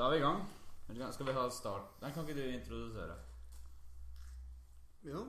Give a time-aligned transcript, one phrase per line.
[0.00, 0.38] Da er vi i gang.
[1.12, 3.16] Skal vi ha start Den Kan ikke du introdusere?
[5.04, 5.26] Jo.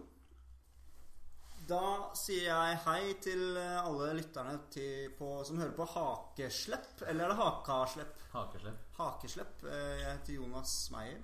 [1.67, 1.79] Da
[2.15, 7.03] sier jeg hei til alle lytterne til, på, som hører på Hakeslepp.
[7.03, 8.15] Eller er det Hakaslepp?
[8.31, 8.79] Hakeslepp.
[8.95, 9.55] Hakeslepp.
[9.67, 11.19] Eh, Jeg heter Jonas Meyer.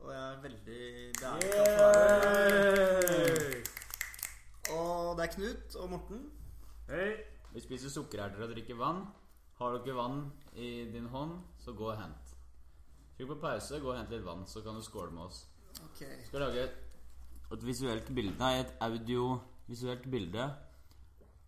[0.00, 0.84] Og jeg er veldig
[1.20, 1.44] beæret.
[4.72, 6.20] Og det er Knut og Morten.
[6.88, 7.08] Hei.
[7.52, 9.00] Vi spiser sukkererter og drikker vann.
[9.60, 10.18] Har du ikke vann
[10.56, 12.21] i din hånd, så gå og hent.
[13.16, 15.44] Trykk på pause, gå og hente litt vann, så kan du skåle med oss.
[15.84, 16.04] Ok.
[16.28, 16.78] Skal lage et,
[17.52, 20.46] et visuelt bilde Nei, et audiovisuelt bilde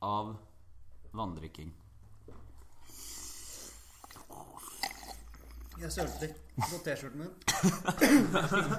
[0.05, 0.35] av
[1.17, 1.73] vanndrikking.
[5.81, 7.33] Jeg sølte på T-skjorten min.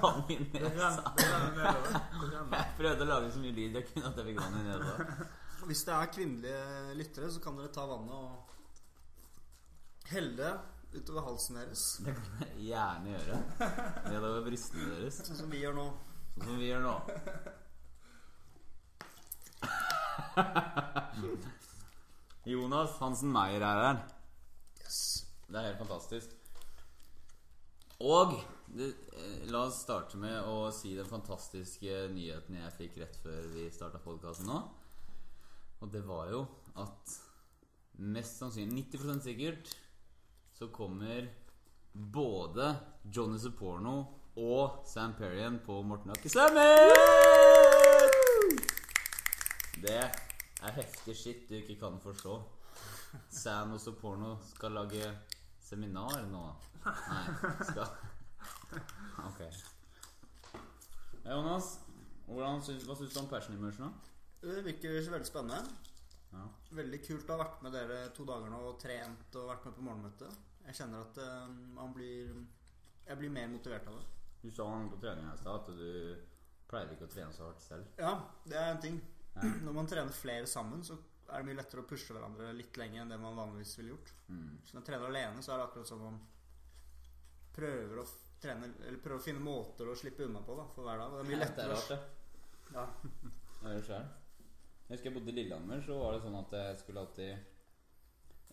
[0.00, 1.12] Vann i nesa.
[1.20, 4.94] Jeg prøvde å lage så mye lyd jeg kunne at jeg fikk vann i nesa.
[5.66, 8.32] Hvis det er kvinnelige lyttere, så kan dere ta vannet og
[10.12, 10.54] helle
[10.94, 11.84] utover halsen deres.
[12.04, 13.36] Det kan jeg gjerne gjøre.
[14.10, 15.16] Nedover brystene deres.
[15.26, 15.86] Sånn som vi gjør nå.
[16.36, 16.96] Sånn som vi gjør nå.
[22.46, 23.96] Jonas Hansen Meyer er her.
[24.84, 24.98] Yes.
[25.48, 26.28] Det er helt fantastisk.
[28.06, 28.34] Og
[28.76, 33.46] det, eh, la oss starte med å si den fantastiske nyheten jeg fikk rett før
[33.54, 34.58] vi starta podkasten nå.
[35.80, 36.42] Og det var jo
[36.82, 37.16] at
[37.96, 39.72] mest sannsynlig 90% sikkert
[40.58, 41.28] så kommer
[41.92, 43.96] både Johnny Soporno
[44.36, 46.92] og Sam Perrion på Morten Akke Slammer!
[49.76, 52.38] Det er heftig shit du ikke kan forstå.
[53.28, 55.10] Sam og Soporno skal lage
[55.60, 56.46] seminar nå.
[56.86, 57.24] Nei,
[57.60, 57.92] skal
[59.26, 59.42] Ok.
[61.26, 61.68] Jonas,
[62.30, 63.92] hva syns du om Passion Immersion?
[63.92, 64.48] da?
[64.48, 65.60] Det virker veldig spennende.
[66.32, 66.44] Ja.
[66.76, 69.76] Veldig kult å ha vært med dere to dager nå og trent og vært med
[69.76, 70.44] på morgenmøtet.
[70.66, 72.32] Jeg kjenner at uh, man blir
[73.06, 74.06] Jeg blir mer motivert av det.
[74.42, 76.16] Du sa på trening i stad at du
[76.66, 77.92] pleier ikke å trene så hardt selv.
[78.02, 78.96] Ja, det er en ting.
[79.36, 79.52] Ja.
[79.66, 83.02] Når man trener flere sammen, så er det mye lettere å pushe hverandre litt lenger
[83.02, 84.12] enn det man vanligvis ville gjort.
[84.28, 84.52] Mm.
[84.64, 86.20] Så når man trener alene, så er det akkurat som man
[87.56, 88.04] prøver å
[88.42, 91.16] trene Eller prøver å finne måter å slippe unna på da, for hver dag.
[91.16, 91.80] Det er mye lettere.
[92.76, 92.86] Ja,
[93.62, 93.96] Det er rart, det.
[93.96, 94.04] Ja.
[94.86, 97.54] Jeg husker jeg bodde i Lillehammer, så var det sånn at jeg skulle alltid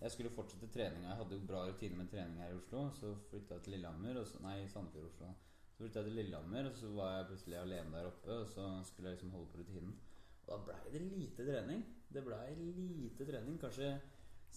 [0.01, 1.11] Jeg skulle fortsette treninga.
[1.11, 2.87] Jeg hadde jo bra rutine med trening her i Oslo.
[2.97, 5.29] Så flytta jeg til Lillehammer, så, nei, Sandefjord, Oslo.
[5.69, 8.65] Så flytta jeg til Lillehammer, og så var jeg plutselig alene der oppe, og så
[8.89, 9.93] skulle jeg liksom holde på rutinen.
[10.41, 11.85] Og da blei det lite trening.
[12.17, 13.61] Det blei lite trening.
[13.61, 13.93] Kanskje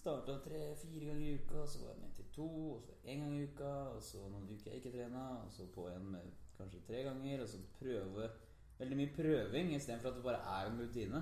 [0.01, 3.37] starta tre-fire ganger i uka, så var jeg ned til to, og så én gang
[3.37, 6.85] i uka, og så noen uker jeg ikke trena, og så på igjen med kanskje
[6.89, 8.33] tre ganger, og så prøve
[8.77, 11.21] Veldig mye prøving istedenfor at det bare er en rutine.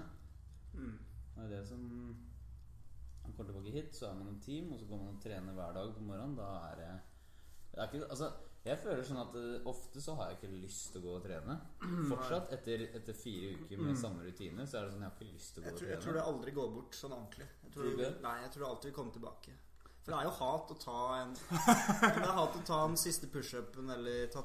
[0.74, 0.94] Mm.
[1.34, 1.82] Det er det som
[3.24, 5.54] Han kommer tilbake hit, så er man et team, og så går man og trener
[5.56, 6.36] hver dag på morgenen.
[6.36, 6.90] Da er det
[7.74, 8.28] det er ikke, altså,
[8.64, 11.24] Jeg føler sånn at uh, ofte så har jeg ikke lyst til å gå og
[11.24, 11.56] trene.
[12.08, 15.34] Fortsatt, etter, etter fire uker med samme rutine, så er det sånn jeg har ikke
[15.34, 15.92] lyst til å gå tror, og trene.
[15.92, 17.48] jeg tror det aldri går bort sånn ordentlig.
[17.64, 18.10] Jeg tror, Tror du det?
[18.24, 19.56] Nei, jeg tror det alltid vil komme tilbake.
[20.04, 21.36] For det er jo hat å ta en
[22.16, 24.42] Det er hat å ta den siste pushupen eller ta,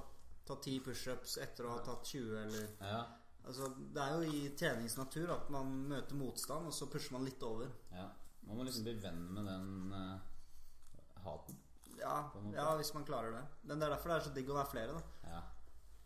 [0.48, 3.02] ta ti pushups etter å ha tatt 20 eller Ja,
[3.50, 7.44] Altså, det er jo i treningsnatur at man møter motstand, og så pusher man litt
[7.46, 7.70] over.
[7.96, 8.10] ja.
[8.50, 11.58] Man må liksom bli venn med den uh, haten.
[12.00, 12.16] Ja,
[12.56, 13.44] ja, hvis man klarer det.
[13.62, 15.30] Men det er derfor det er så digg å være flere, da.
[15.30, 15.42] Ja.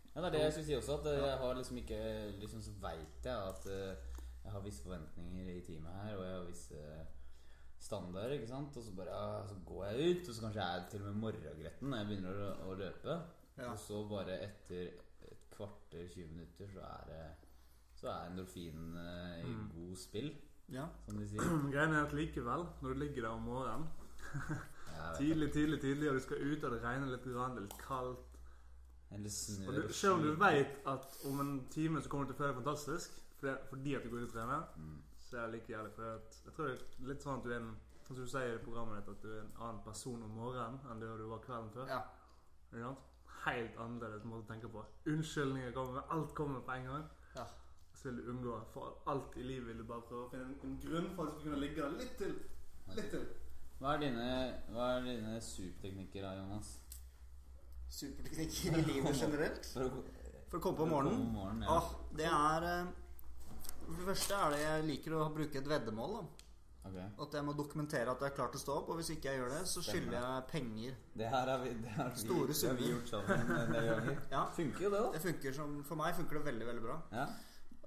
[0.09, 0.97] ja, det er det jeg skulle si også.
[0.97, 1.99] At eh, jeg har liksom ikke
[2.41, 4.09] Liksom så veit jeg at eh,
[4.43, 6.81] jeg har visse forventninger i teamet her, og jeg har visse
[7.83, 8.75] standarder, ikke sant.
[8.81, 11.07] Og så bare ja, så går jeg ut, og så kanskje jeg er til og
[11.07, 13.17] med morgengretten når jeg begynner å, å løpe.
[13.61, 13.69] Ja.
[13.69, 15.12] Og så bare etter et
[15.55, 17.23] kvarter, 20 minutter, så er det
[17.95, 19.69] Så er endorfinen eh, i Mm.
[19.75, 20.33] god spill,
[20.69, 20.87] Ja.
[21.05, 21.39] som de sier.
[21.73, 23.87] Greien er at likevel, når du ligger der om morgenen
[24.33, 27.57] Jeg vet Tidlig, tidlig, tidlig, og du skal ut, og det regner litt, grann, det
[27.63, 28.29] er litt kaldt.
[29.11, 29.29] Eller
[29.67, 30.39] Og du, og Selv om du skyet.
[30.39, 33.95] vet at om en time så kommer du til å føle deg fantastisk fordi, fordi
[33.95, 35.01] at du går ut og trener, Mm.
[35.19, 35.91] så er det like jævlig.
[35.95, 38.27] For at, jeg tror det er litt sånn at du er en Sånn som du
[38.31, 41.27] sier i programmet ditt, at du er en annen person om morgenen enn det du
[41.29, 41.87] var kvelden før.
[41.87, 42.01] ja.
[42.73, 42.99] Ikke sant?
[43.43, 44.83] Helt annerledes måte å tenke på.
[45.11, 47.05] Unnskyldninger kommer, alt kommer på en gang.
[47.35, 47.45] Ja.
[47.93, 50.55] Så vil du unngå For alt i livet vil du bare prøve å finne en,
[50.67, 52.37] en grunn for at du skal kunne ligge der litt til.
[52.97, 53.25] Litt til.
[53.81, 54.27] Hva er dine,
[54.71, 56.75] hva er dine superteknikker da, Jonas?
[57.91, 59.67] Superteknikker i livet generelt.
[59.73, 61.25] For å, komme på morgenen.
[61.25, 61.75] Om morgenen ja.
[61.81, 62.93] Ah, det er eh,
[63.83, 66.19] For det første er det jeg liker å bruke et veddemål.
[66.21, 66.42] da
[66.85, 66.97] Ok.
[67.23, 68.89] At jeg må dokumentere at jeg har klart å stå opp.
[68.91, 70.95] Og hvis ikke jeg gjør det, så skylder jeg penger.
[71.15, 74.21] Det her har vi, det er vi, Store det har vi gjort sammen en ganger.
[74.31, 76.97] Ja, Funker jo det, det funker som, For meg funker det veldig veldig bra.
[77.15, 77.25] Ja.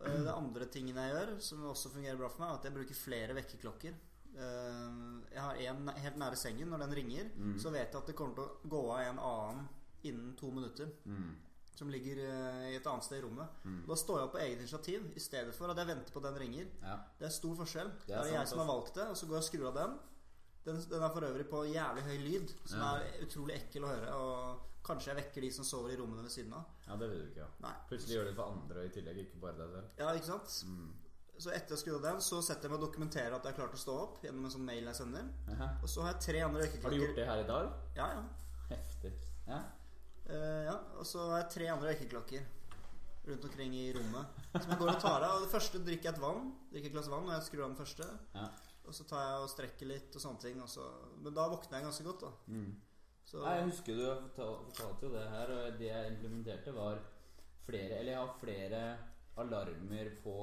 [0.00, 2.74] Eh, Det andre tingen jeg gjør, som også fungerer bra for meg, er at jeg
[2.78, 3.94] bruker flere vekkerklokker.
[4.36, 5.00] eh,
[5.32, 6.68] Jeg har en helt nære sengen.
[6.72, 7.58] Når den ringer, Mm.
[7.60, 9.68] så vet jeg at det kommer til å gå av en annen
[10.04, 10.88] innen to minutter.
[11.04, 11.34] Mm.
[11.76, 13.48] Som ligger eh, i et annet sted i rommet.
[13.68, 13.82] Mm.
[13.88, 16.28] Da står jeg opp på eget initiativ i stedet for at jeg venter på at
[16.30, 16.70] den ringer.
[16.82, 16.94] Ja.
[17.20, 17.90] Det er stor forskjell.
[18.00, 18.72] Det Det er er, jeg som har altså.
[18.74, 19.98] valgt det, og så går jeg og skrur av den.
[20.66, 22.94] Den, den er for øvrig på jævlig høy lyd, som Ja.
[22.96, 24.14] er utrolig ekkel å høre.
[24.14, 26.64] Og kanskje jeg vekker de som sover i rommene ved siden av.
[26.88, 27.44] ja, det vil du ikke.
[27.44, 27.50] Ja.
[27.60, 27.74] Nei.
[27.90, 29.88] Plutselig gjør du det for andre i tillegg, ikke bare deg selv.
[29.98, 30.56] Ja, ikke sant?
[30.66, 30.92] Mm.
[31.38, 33.58] Så etter å skru av den, så setter jeg meg og dokumenterer at jeg har
[33.60, 35.28] klart å stå opp gjennom en sånn mail jeg sender.
[35.52, 35.68] Aha.
[35.82, 37.72] Og så har jeg tre andre Har du gjort det her i dag?
[37.94, 38.22] Ja, ja.
[38.70, 39.12] Heftig.
[39.46, 39.58] Ja.
[40.28, 40.76] Eh, ja.
[40.98, 42.46] Og så har jeg tre andre vekkerklokker
[43.26, 45.36] rundt omkring i rommet som jeg går og tar av.
[45.38, 46.52] Og det første drikker jeg et vann.
[46.72, 48.08] Drikker et glass vann når jeg skrur av den første.
[48.34, 48.46] Ja.
[48.86, 50.60] Og så tar jeg og strekker litt og sånne ting.
[50.62, 50.84] Og så,
[51.22, 52.30] men da våkner jeg ganske godt, da.
[52.54, 52.70] Mm.
[53.26, 57.00] Så jeg husker du har fortalt, fortalt jo det her, og det jeg implementerte, var
[57.66, 58.82] flere Eller jeg har flere
[59.42, 60.36] alarmer på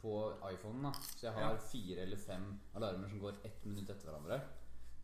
[0.00, 0.14] på
[0.48, 0.82] iPhonen.
[0.82, 1.58] da Så jeg har Ja.
[1.58, 4.40] fire eller fem alarmer som går ett minutt etter hverandre.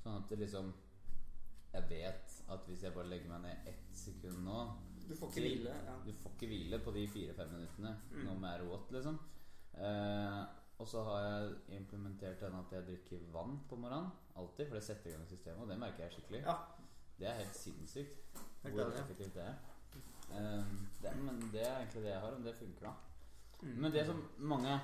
[0.03, 0.73] Sånn at det liksom
[1.75, 4.61] Jeg vet at hvis jeg bare legger meg ned ett sekund nå
[5.07, 5.71] du får ikke hvile.
[5.87, 5.95] Ja.
[6.07, 7.93] Du får ikke hvile på de fire-fem minuttene.
[8.11, 8.25] Mm.
[8.27, 9.19] Nå må what, liksom.
[9.79, 10.41] Eh,
[10.79, 14.11] og så har jeg implementert den at jeg drikker vann på morgenen.
[14.37, 16.43] Alltid, for det setter i gang systemet, og det merker jeg skikkelig.
[16.49, 16.57] Ja.
[17.19, 18.99] Det er helt sinnssykt Helt hvor ærlig.
[19.01, 19.55] effektivt det er.
[20.37, 20.65] Eh,
[21.03, 22.93] det, men det er egentlig det jeg har, om det funker da.
[23.63, 23.79] Mm.
[23.83, 24.81] Men det som mange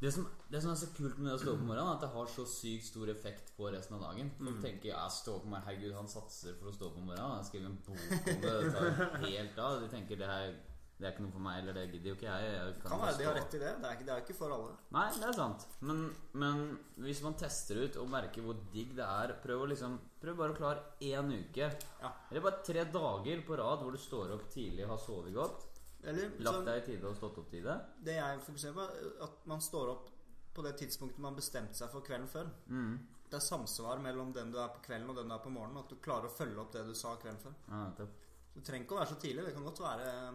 [0.00, 1.96] det som, det som er så kult med det å stå opp om morgenen, er
[1.98, 4.30] at det har så sykt stor effekt på resten av dagen.
[4.38, 4.62] Folk Mm.
[4.62, 7.36] tenker ja, stå opp om morgenen, herregud, han satser for å stå opp om morgenen.
[7.38, 8.56] Han skriver en bok om det.
[8.62, 9.80] Det tar helt av.
[9.82, 10.54] De tenker det, her,
[10.98, 12.52] det er ikke noe for meg, eller det gidder jo ikke jeg.
[12.54, 13.72] jeg Kan kan være de har rett i det.
[13.82, 14.76] Det er ikke, det er ikke for alle.
[14.94, 15.66] Nei, det er sant.
[15.90, 16.04] Men,
[16.44, 16.62] men
[17.02, 20.54] hvis man tester ut og merker hvor digg det er Prøv å liksom Prøv bare
[20.54, 21.68] å klare én uke.
[22.02, 22.08] Ja.
[22.30, 25.67] Eller bare tre dager på rad hvor du står opp tidlig og har sovet godt.
[26.04, 27.74] Eller Lagt deg i tide og stått opp tide.
[28.04, 30.10] det jeg fokuserer på, er at man står opp
[30.54, 32.48] på det tidspunktet man bestemte seg for kvelden før.
[32.66, 32.98] Mm.
[33.28, 35.82] Det er samsvar mellom den du er på kvelden og den du er på morgenen.
[35.82, 37.54] At du klarer å følge opp det du sa kvelden før.
[37.68, 38.06] Ja.
[38.54, 39.44] Du trenger ikke å være så tidlig.
[39.46, 40.32] Det kan godt være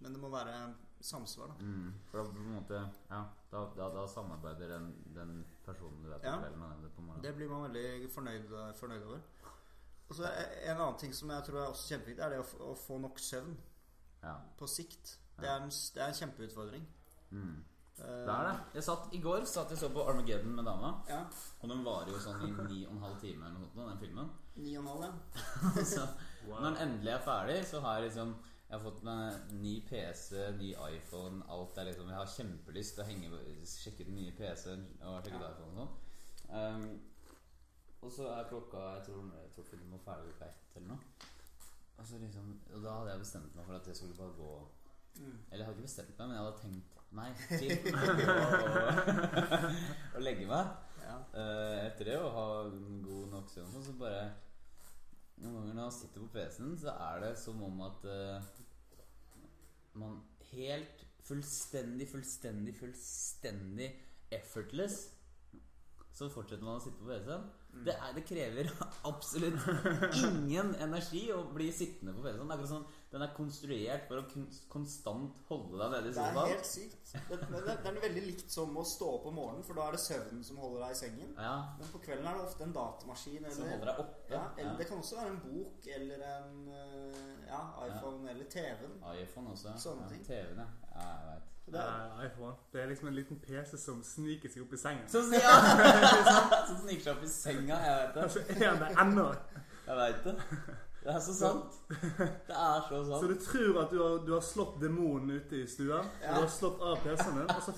[0.00, 0.54] Men det må være
[1.00, 1.54] samsvar, da.
[1.64, 1.92] Mm.
[2.10, 2.78] For da på en måte
[3.10, 3.20] Ja,
[3.50, 6.38] da, da, da samarbeider den, den personen du er på Ja.
[6.40, 7.22] kvelden med den du er på morgenen.
[7.22, 9.20] Det blir man veldig fornøyd, fornøyd over.
[10.08, 10.24] Og så
[10.64, 13.18] En annen ting som jeg tror er også kjempeviktig, er det å, å få nok
[13.18, 13.56] søvn
[14.22, 14.34] Ja.
[14.58, 15.16] på sikt.
[15.40, 16.86] Det er en, det er en kjempeutfordring.
[17.30, 17.64] Mm.
[18.00, 18.56] Eh, Det er det.
[18.74, 20.90] Jeg satt I går satt jeg så på Armageddon med dama.
[21.08, 21.22] Ja.
[21.62, 23.98] Og den varer jo sånn i ni og en halv time eller noe sånt, den
[23.98, 24.30] filmen.
[24.56, 25.84] Ni og en halv, ja.
[25.94, 26.06] så
[26.48, 26.60] Wow.
[26.62, 28.30] Når den endelig er ferdig, så har jeg liksom
[28.70, 33.02] Jeg har fått meg ny PC, ny iPhone, alt der liksom Jeg har kjempelyst til
[33.04, 35.50] å henge sjekke den nye PC-en og sjekke Ja.
[35.50, 35.90] iPhone og sånn.
[36.50, 37.00] Um,
[38.02, 40.98] og så er klokka Jeg tror, jeg tror filmen var ferdig klokka ett eller noe.
[42.00, 44.52] Og, liksom, og da hadde jeg bestemt meg for at jeg skulle bare gå
[45.20, 45.38] Mm.
[45.50, 47.30] Eller jeg hadde ikke bestemt meg, men jeg hadde tenkt meg
[47.60, 47.72] til
[50.14, 50.64] å, legge meg.
[51.02, 51.16] Ja.
[51.42, 54.22] Eh, etter det å ha en god nok søvn, og så bare
[55.40, 58.48] Noen ganger når man sitter på PC-en, så er det som om at uh,
[59.96, 60.18] man
[60.50, 63.88] helt fullstendig, fullstendig, fullstendig
[64.36, 64.98] effortless
[66.12, 67.46] så fortsetter man å sitte på PC-en.
[67.70, 67.84] Mm.
[67.86, 68.70] Det, er, det krever
[69.10, 69.66] absolutt
[70.18, 72.50] ingen energi å bli sittende på PC-en.
[72.50, 76.66] Akkurat sånn Den er konstruert for å konstant holde deg nede i Det er helt
[76.68, 77.12] sykt.
[77.30, 79.96] Det, det, det er veldig likt som å stå opp om morgenen, for da er
[79.96, 81.32] det søvnen som holder deg i sengen.
[81.38, 84.26] Ja, Men på kvelden er det ofte en datamaskin Som holder deg oppe.
[84.34, 88.98] ja, eller Det kan også være en bok eller en eh, ja, iPhone eller TV-en.
[89.14, 89.78] iPhone også.
[89.86, 90.12] Sånne ja.
[90.14, 90.26] ting.
[90.26, 90.68] TV-en, ja.
[90.94, 91.06] ja.
[91.06, 91.50] Jeg vet.
[91.72, 92.54] Det er, iPhone.
[92.72, 95.08] Det er liksom en liten PC som sniker seg opp i sengen.
[95.08, 95.56] Så, ja.
[96.66, 97.76] Som sniker seg opp i senga.
[97.86, 98.22] Jeg vet det.
[98.22, 99.26] Altså, så er han det ennå.
[99.86, 100.34] Jeg vet det.
[101.00, 101.76] Det er så sant.
[101.88, 105.66] Det er så Så du tror at du har, du har slått demonen ute i
[105.66, 106.02] stua.
[106.22, 106.34] Ja.
[106.34, 107.72] du har slått av PC-en din, og så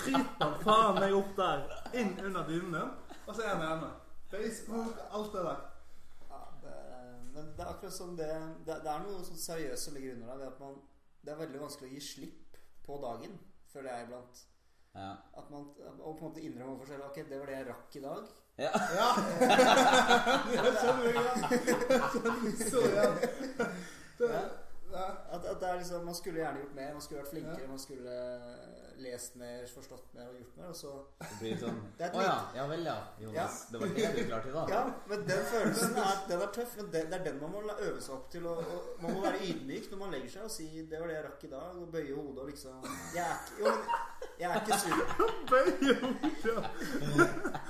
[0.00, 1.62] kryper han faen meg opp der,
[2.00, 2.90] inn under dynen din,
[3.28, 3.92] og så er han ennå.
[4.32, 5.60] Facebook, alt det der.
[6.32, 8.26] ja, det, er- men det er akkurat som det
[8.66, 10.74] Det, det er noe sånn seriøst som ligger under der ved at man
[11.24, 12.40] Det er veldig vanskelig å gi slipp
[12.86, 13.38] på dagen,
[13.72, 14.42] føler jeg iblant.
[14.94, 15.10] Ja.
[15.36, 15.64] At man
[15.98, 18.26] Og på en måte innrømme overfor selv Ok, det var det jeg rakk i dag.
[18.58, 18.70] ja.
[18.98, 19.08] Ja!
[20.62, 21.08] det skjønner.
[21.10, 23.16] Jeg skjønner så igjen.
[24.18, 24.28] Det,
[24.92, 25.08] ja.
[25.34, 26.92] At, at det er liksom Man skulle gjerne gjort mer.
[26.92, 27.68] Man skulle vært flinkere.
[27.68, 28.14] Man skulle
[29.02, 30.68] lest mer, forstått mer og gjort mer.
[30.70, 31.80] Og så Det blir sånn
[32.18, 32.36] Å ja.
[32.56, 32.96] Ja vel, ja.
[33.22, 33.58] Jonas.
[33.64, 33.72] Ja.
[33.72, 34.70] Det var det du klarte i dag.
[34.74, 36.76] Ja, men den følelsen er, den er tøff.
[36.80, 38.48] Men det, det er den man må øve seg opp til.
[38.50, 41.16] Og, og man må være ydmyk når man legger seg og si 'Det var det
[41.16, 44.50] jeg rakk i dag', og bøye hodet og liksom Jeg er ikke, jo, men jeg
[44.50, 46.68] er ikke, super, Bøye hodet.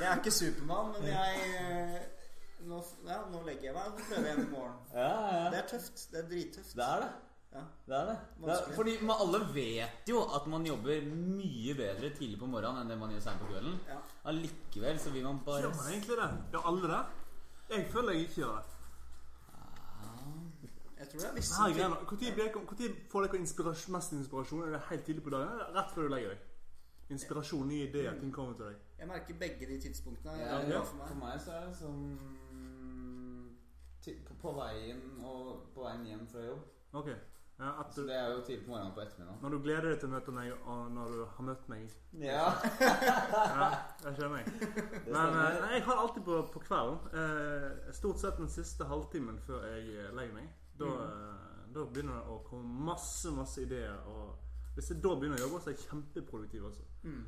[0.00, 2.00] jeg er ikke Supermann, men jeg eh,
[2.64, 4.76] nå, ja, nå legger jeg meg og prøver igjen i morgen.
[4.94, 5.44] Ja, ja.
[5.52, 6.06] Det er tøft.
[6.12, 6.76] Det er drittøft.
[6.76, 7.10] Det er det.
[7.54, 7.60] Ja.
[7.86, 8.14] Det er det.
[8.42, 12.80] det er, fordi man, alle vet jo at man jobber mye bedre tidlig på morgenen
[12.82, 13.76] enn det man gjør seint på kvelden.
[13.88, 13.98] Ja.
[14.32, 16.30] Allikevel så vil man bare Gjør man egentlig det?
[16.54, 17.02] Gjør alle det?
[17.70, 18.70] Jeg føler jeg ikke gjør det.
[20.98, 21.94] Jeg tror det er visse Her greia nå.
[22.08, 24.62] Hvor tid blir- hvor tid får dere inspirasjon, mest inspirasjon?
[24.62, 25.48] Er det helt tidlig på dagen?
[25.48, 26.38] Eller rett før du legger deg?
[27.10, 28.76] Inspirasjon, nye ideer, ting kommer til deg.
[28.98, 30.32] Jeg merker begge de tidspunktene.
[30.38, 30.80] Ja, ja.
[30.82, 31.08] for meg.
[31.08, 32.18] For meg så er det sånn
[34.04, 36.62] på, på veien og på veien hjem fra jobb.
[36.92, 37.08] Ok.
[37.58, 39.38] Ja, du, det er jo tidlig på morgenen på ettermiddagen.
[39.42, 41.84] når du gleder deg til å møte meg, og når du har møtt meg
[42.18, 42.48] Ja,
[43.60, 43.68] Ja,
[44.02, 44.54] det skjønner jeg.
[45.06, 49.38] Men eh, nei, jeg har alltid på, på kvelden eh, Stort sett den siste halvtimen
[49.46, 50.50] før jeg eh, legger meg.
[50.80, 51.70] Da, mm.
[51.76, 54.02] da begynner det å komme masse masse ideer.
[54.10, 56.88] Og hvis jeg da begynner å jobbe, så er jeg kjempeproduktiv også.
[57.06, 57.22] Mm.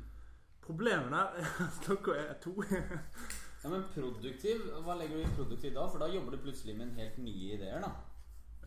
[0.67, 2.57] Problemet der er at klokka er to.
[2.67, 5.87] ja, Men produktiv, hva legger du i produktiv da?
[5.87, 7.95] For da jobber du plutselig med en helt nye ideer, da.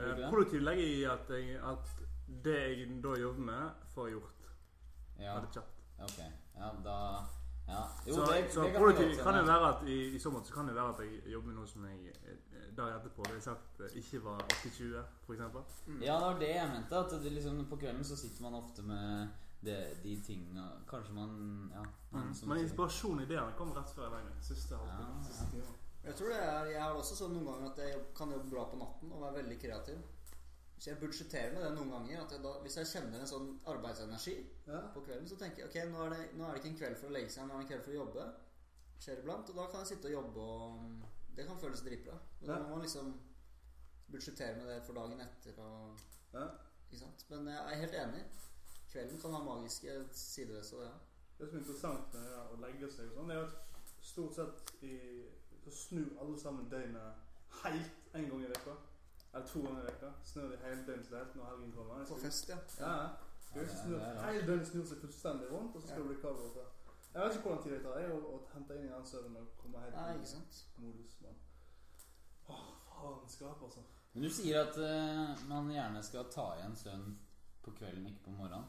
[0.01, 0.31] Eh, det?
[0.31, 1.93] produktiv legger i at, jeg, at
[2.45, 4.49] det jeg da jobber med, får gjort.
[5.19, 5.85] Ja, Veldig kjapt.
[6.09, 6.19] ok.
[6.57, 6.97] Ja, da
[7.71, 7.83] Ja.
[8.07, 10.49] Jo, så det, så det kan produktiv kan jo være at i, i så måte
[10.49, 13.43] så kan det være at jeg jobber med noe som jeg eh, dagen etterpå ville
[13.45, 15.41] sagt eh, ikke var 80-20, f.eks.
[15.87, 16.01] Mm.
[16.03, 16.99] Ja, det var det jeg mente.
[16.99, 19.29] At det liksom, på kvelden så sitter man ofte med
[19.61, 21.31] det, de tinga Kanskje man
[21.75, 21.85] Ja.
[22.11, 22.49] man, mm.
[22.49, 24.43] Men inspirasjon og ideene kommer rett før jeg legger meg.
[24.43, 25.15] Siste halvtime.
[25.21, 25.77] Ja, Siste time.
[26.05, 28.63] Jeg tror det er, jeg har også sånn noen ganger at jeg kan jobbe bra
[28.71, 29.99] på natten og være veldig kreativ.
[30.81, 32.23] Så jeg budsjetterer med det noen ganger.
[32.23, 34.81] At jeg da, hvis jeg kjenner en sånn arbeidsenergi Ja.
[34.95, 36.97] på kvelden, så tenker jeg ok, nå er, det, nå er det ikke en kveld
[37.03, 38.25] for å legge seg, nå er det en kveld for å jobbe.
[39.01, 39.51] Skjer iblant.
[39.53, 42.17] Og da kan jeg sitte og jobbe, og det kan føles dritbra.
[42.41, 43.13] Men da må man liksom
[44.11, 46.01] budsjettere med det for dagen etter og
[46.33, 46.47] Ja.
[46.89, 47.25] Ikke sant?
[47.31, 48.25] Men jeg er helt enig.
[48.91, 50.81] Kvelden kan ha magiske sider ved seg.
[50.89, 50.97] Ja.
[51.39, 54.35] Det som er interessant med det å legge seg og sånn, det er at stort
[54.35, 54.97] sett i,
[55.71, 57.13] så snur alle sammen døgnet
[57.65, 58.75] helt en gang i uka.
[59.35, 60.11] Eller to ganger i uka.
[60.25, 62.05] Snur de hele døgnet helt når helgen kommer.
[62.07, 62.59] På fest, ja.
[62.81, 63.09] Ja,
[63.55, 66.49] Du snur, hele døgnet snur seg fullstendig rundt, og så skal du recover.
[66.55, 66.69] så-
[67.15, 69.47] Jeg vet ikke hvordan tid det tar jeg å, hente inn i den søvnen og
[69.59, 70.67] komme helt Nei, ikke sant.
[70.77, 71.17] modus.
[71.21, 71.35] Men.
[72.49, 73.81] Åh, faen skap, altså.
[74.13, 77.19] Men du sier at uh, man gjerne skal ta igjen søvn
[77.63, 78.65] på kvelden, ikke på morgenen.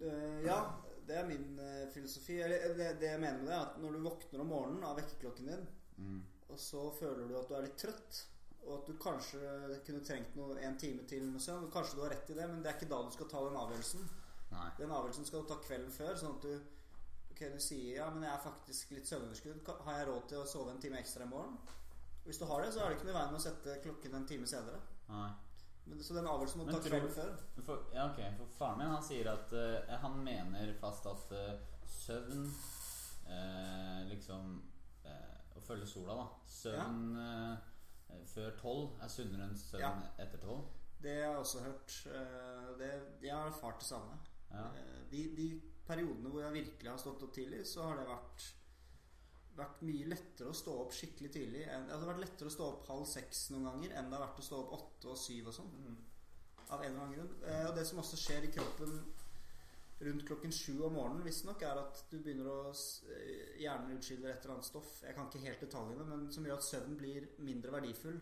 [0.00, 0.58] Uh, ja,
[1.08, 2.40] det er min uh, filosofi.
[2.40, 4.96] Eller det, det jeg mener med det, er at når du våkner om morgenen av
[4.96, 6.20] vekkerklokken din, Mm.
[6.52, 8.18] og så føler du at du er litt trøtt,
[8.66, 9.40] og at du kanskje
[9.86, 12.62] kunne trengt noe, en time til med søvn, kanskje du har rett i det, men
[12.62, 14.08] det er ikke da du skal ta den avgjørelsen.
[14.50, 14.66] Nei.
[14.78, 16.72] Den avgjørelsen skal du ta kvelden før, sånn at du
[17.36, 19.66] Ok, du sier ja, men jeg er faktisk litt søvnunderskudd.
[19.84, 21.58] Har jeg råd til å sove en time ekstra i morgen?
[22.24, 24.16] Hvis du har det, så er det ikke noe i veien med å sette klokken
[24.16, 24.78] en time senere.
[25.10, 25.26] Nei.
[25.84, 27.34] Men, så den avgjørelsen må du ta kvelden før.
[27.66, 28.22] For, ja, ok.
[28.38, 31.52] For faren min han sier at uh, han mener fast at uh,
[31.92, 32.48] søvn
[33.28, 34.56] uh, Liksom
[35.66, 36.26] følge sola, da.
[36.46, 37.56] Søvn ja.
[38.32, 39.92] før tolv er sunnere enn søvn Ja.
[40.24, 40.66] etter tolv.
[41.02, 41.96] Det har jeg også hørt.
[42.06, 42.90] Eh, Det,
[43.22, 44.18] jeg har erfart det samme.
[44.50, 44.64] Ja.
[44.72, 45.48] Eh, De, de
[45.86, 48.52] periodene hvor jeg virkelig har stått opp tidlig, så har det vært
[49.56, 51.62] vært mye lettere å stå opp skikkelig tidlig.
[51.72, 54.26] enn- Det har vært lettere å stå opp halv seks noen ganger enn det har
[54.26, 55.96] vært å stå opp åtte og syv og sånn.
[56.70, 57.42] Av en eller annen grunn.
[57.44, 58.98] Eh, Og det som også skjer i kroppen
[60.00, 64.44] rundt klokken sju om morgenen, visstnok, er at du begynner å eh, Hjernen utskiller et
[64.44, 64.98] eller annet stoff.
[65.06, 68.18] Jeg kan ikke helt detaljene, men som gjør at søvn blir mindre verdifull.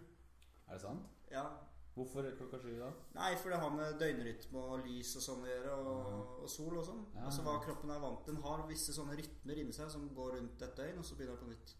[0.69, 1.09] Er det sant?
[1.33, 1.49] Ja,
[1.95, 2.89] Hvorfor klokka sju da?
[3.15, 6.81] Nei, for det har med døgnrytme og lys og sånn å gjøre, og, og sol
[6.81, 7.05] og sånn.
[7.15, 7.29] Ja.
[7.29, 10.65] Altså hva kroppen er vant Den har visse sånne rytmer inni seg som går rundt
[10.67, 11.77] et døgn, og så begynner det på nytt.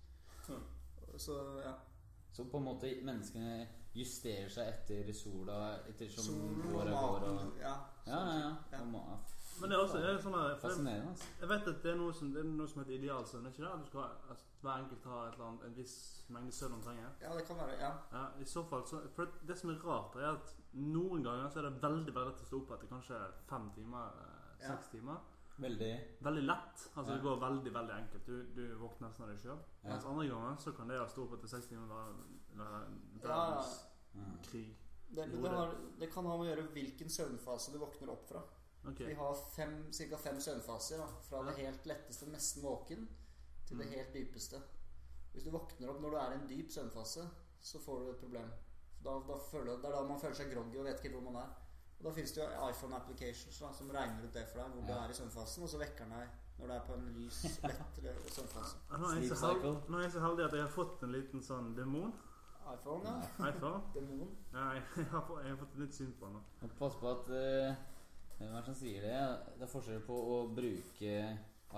[1.25, 1.75] Så ja.
[2.35, 7.37] Så på en måte menneskene justerer seg etter sola etter som og året går og
[7.37, 7.75] maten Ja.
[8.07, 8.55] Ja, ja, ja.
[8.75, 9.19] Ja.
[9.61, 11.27] Men det er også det er sånn her, Fascinerende, altså.
[11.41, 13.47] jeg vet at det er noe som, det er noe som heter idealsøvn.
[13.51, 13.73] ikke det?
[13.83, 15.97] Du skal, ha- altså, hver enkelt har et eller annet, en viss
[16.31, 17.11] mengde søvn de trenger.
[17.23, 17.93] ja, det kan være Ja.
[18.13, 21.59] Ja, i så fall så, For det som er rart, er at noen ganger så
[21.59, 24.75] er det veldig veldig lett å stå opp etter kanskje fem timer, eh, Ja.
[24.77, 25.17] seks timer.
[25.59, 26.89] Veldig Veldig lett.
[26.97, 27.15] Altså Ja.
[27.17, 28.27] Det går veldig veldig enkelt.
[28.27, 29.59] Du, du våkner nesten av deg sjøl.
[29.85, 29.91] Ja.
[29.91, 32.15] Mens andre ganger så kan det å stå opp etter seks timer være,
[32.59, 32.81] være
[33.23, 33.63] Ja, ja.
[34.15, 34.39] mm.
[34.43, 34.77] krig.
[35.15, 38.27] Det, men det, har, det kan ha med å gjøre hvilken søvnfase du våkner opp
[38.27, 38.43] fra.
[38.89, 38.99] Ok.
[39.09, 40.17] Vi har fem, ca.
[40.17, 40.99] fem søvnfaser.
[40.99, 41.07] Da.
[41.29, 43.09] Fra det helt letteste, nesten våken,
[43.67, 43.93] til det Mm.
[43.93, 44.61] helt dypeste.
[45.33, 47.29] Hvis du våkner opp når du er i en dyp søvnfase,
[47.61, 48.51] så får du et problem.
[49.05, 51.43] Da, da føler, det er da man føler seg groggy og vet ikke hvor man
[51.43, 51.49] er.
[51.99, 54.87] Og Da finnes det jo iPhone applications da, som regner ut det for deg, hvor
[54.87, 57.43] du er i søvnfasen, og så vekker den deg når du er på en lys,
[57.69, 58.77] lett søvnfase.
[58.91, 61.13] Nå er, jeg så heldig, nå er jeg så heldig at jeg har fått en
[61.13, 62.13] liten sånn demon.
[62.75, 63.49] iPhone, ja.
[63.49, 63.81] iPhone.
[63.95, 64.37] Demon.
[64.53, 66.35] Ja, jeg, jeg, har, fått- jeg har fått et nytt syn på den.
[66.63, 66.69] nå.
[66.79, 67.75] Pass på at eh,
[68.39, 69.19] Hvem er det som sier det?
[69.59, 71.13] Det er forskjell på å bruke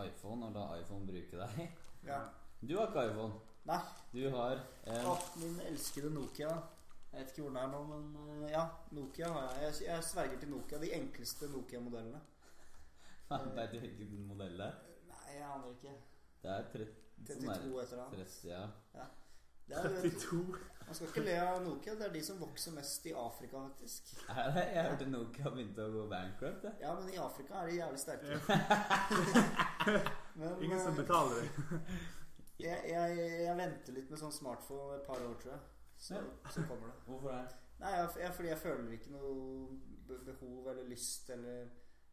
[0.06, 1.82] iPhone og la iPhone bruke deg.
[2.06, 2.20] Ja.
[2.60, 3.40] Du har ikke iPhone.
[3.66, 3.80] Nei.
[4.12, 6.52] Du har eh, Å, min elskede Nokia
[7.10, 8.62] Jeg vet ikke hvor den er nå, men eh, ja.
[8.94, 9.64] Nokia har jeg.
[9.64, 10.80] Jeg, jeg sverger til Nokia.
[10.82, 12.20] De enkleste Nokia-modellene.
[13.56, 14.80] Veit du hvilken modell det er?
[15.10, 15.94] Nei, jeg aner ikke.
[16.44, 16.92] Det er 30,
[17.26, 18.20] sånn 32 etter annet.
[18.20, 18.62] 30 ja.
[18.94, 19.06] Det
[19.74, 20.58] er, 32.
[20.86, 21.94] man skal ikke le av Nokia.
[21.98, 24.12] Det er de som vokser mest i Afrika, faktisk.
[24.30, 24.64] Er det?
[24.74, 26.68] Jeg hørte Nokia begynte å gå bankrupt.
[26.82, 28.38] Ja, men i Afrika er de jævlig sterke.
[30.38, 31.80] men Ingen som eh, betaler det.
[32.66, 35.64] jeg, jeg, jeg venter litt med sånn smartphone et par år, tror jeg.
[35.96, 36.98] Så, så kommer det.
[37.08, 37.44] Hvorfor det?
[37.80, 41.66] Nei, jeg, jeg, fordi jeg føler ikke noe behov eller lyst eller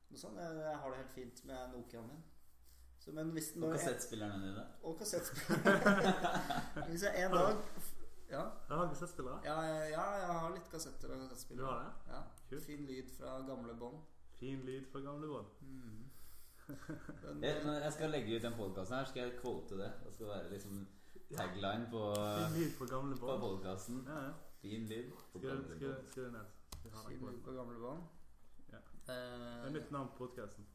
[0.10, 0.39] noe sånt.
[0.39, 2.24] Jeg, jeg har det helt fint med Nokiaen min.
[3.03, 4.63] Så, men hvis Og kassettspillerne dine?
[4.88, 6.13] Og kassettspillerne.
[6.89, 7.57] hvis jeg en dag
[8.31, 9.39] ja, Jeg har kassettspillere.
[9.45, 11.67] ja, ja, ja, jeg har litt kassetter og Du kassettspillere.
[11.67, 12.13] har det?
[12.13, 12.22] Ja.
[12.50, 12.63] Kult.
[12.69, 14.00] Fin lyd fra gamle bånd.
[14.39, 15.51] Fin lyd fra gamle bånd.
[15.62, 16.00] Mm.
[17.43, 19.89] Jeg, når jeg skal legge ut den podkasten her, skal jeg quote det.
[20.05, 20.77] Det skal være liksom
[21.36, 23.98] tagline på, Fin lyd fra gamle på podkasten.
[24.07, 24.33] Ja, ja.
[24.62, 25.10] Fin lyd.
[25.33, 26.07] på gamle bånd.
[26.12, 26.45] skriv det ned.
[26.83, 28.03] Vi har det fin lyd på gamle bånd.
[28.72, 28.77] Ja.
[28.77, 30.65] Eh, Det er nytt navn på podkasten.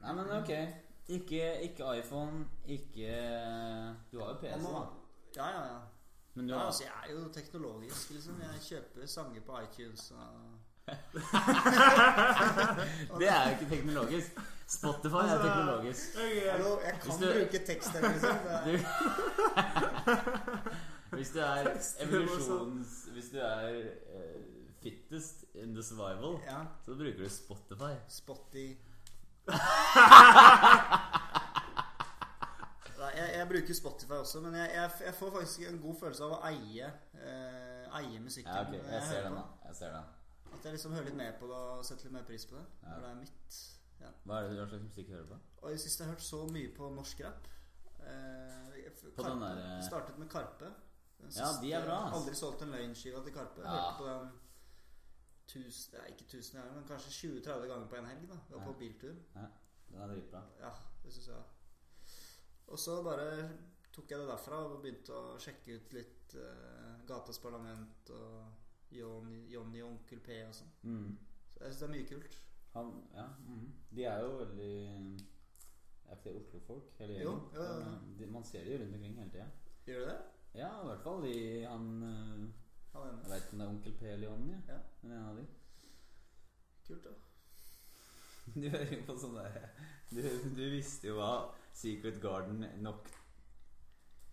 [0.00, 0.68] Nei, men ok.
[1.08, 3.06] Ikke, ikke iPhone, ikke
[4.12, 4.68] Du har jo PC, da.
[5.36, 5.78] Ja, ja, ja.
[6.34, 8.40] Men du ja har altså, jeg er jo teknologisk, liksom.
[8.40, 10.26] Jeg kjøper sanger på iTunes og
[13.20, 14.30] Det er jo ikke teknologisk.
[14.66, 16.02] Spotify er Altså, teknologisk.
[16.50, 18.36] Hallo, jeg kan du- bruke tekst her, liksom.
[18.66, 18.70] Du
[21.16, 21.68] Hvis du er
[22.00, 23.08] evolusjons...
[23.12, 23.84] Hvis du er uh,
[24.82, 26.64] fittest in the survival, ja.
[26.84, 27.92] så bruker du Spotify.
[28.08, 28.72] Spotty
[33.16, 36.30] jeg, jeg bruker Spotify også, men jeg, jeg, jeg får faktisk en god følelse av
[36.36, 36.86] å eie
[37.18, 38.54] eh, Eie musikken.
[38.54, 38.80] Ja, okay.
[38.88, 39.42] jeg ser den, da.
[39.68, 40.04] Jeg ser den.
[40.52, 42.64] At jeg liksom hører litt mer på det og setter litt mer pris på det.
[42.84, 42.94] Ja.
[43.02, 43.58] Det er mitt.
[44.26, 45.36] Hva er det du slags musikk hører på?
[45.62, 47.50] Og i siste har jeg hørt så mye på norsk rap.
[48.02, 50.70] Eh, På den der, eh, Startet med Karpe.
[51.36, 52.16] Ja, de er bra, ass.
[52.18, 53.62] Aldri solgt en løgnskiva til Karpe.
[53.62, 53.70] Ja.
[53.70, 54.32] Hørte på den
[55.48, 58.28] tusen, ja, ikke tusen ganger, men kanskje 20-30 ganger på en helg.
[58.28, 58.72] da var på
[59.34, 59.46] Ja.
[59.46, 60.42] det Den er dritbra.
[60.60, 60.70] Ja,
[61.04, 61.42] det syns jeg.
[62.72, 63.50] Og så bare
[63.92, 68.46] tok jeg det derfra og begynte å sjekke ut litt uh, Gatas Parlament og
[68.90, 70.70] Johnny, Johnny og Onkel P og sånn.
[70.82, 71.18] Mm.
[71.52, 72.38] Så jeg syns det er mye kult.
[72.72, 73.66] Han, ja, mm.
[73.92, 74.70] De er jo veldig
[76.08, 76.86] Er ikke det Oslo-folk?
[76.98, 77.42] hele gjengen?
[77.52, 78.16] jo, jo, jo.
[78.18, 79.46] De, Man ser de jo rundt omkring hele tida.
[79.86, 80.18] Gjør du det?
[80.54, 82.48] Ja, i hvert fall i han eh.
[82.92, 84.56] Jeg veit ikke om det er Onkel P eller Johnny.
[84.68, 84.78] Ja.
[85.02, 85.46] Men en av de.
[86.88, 87.14] Kult, da.
[88.58, 89.58] Du hører jo på sånn der
[90.10, 90.18] du,
[90.56, 91.28] du visste jo hva
[91.78, 93.06] Secret Garden nok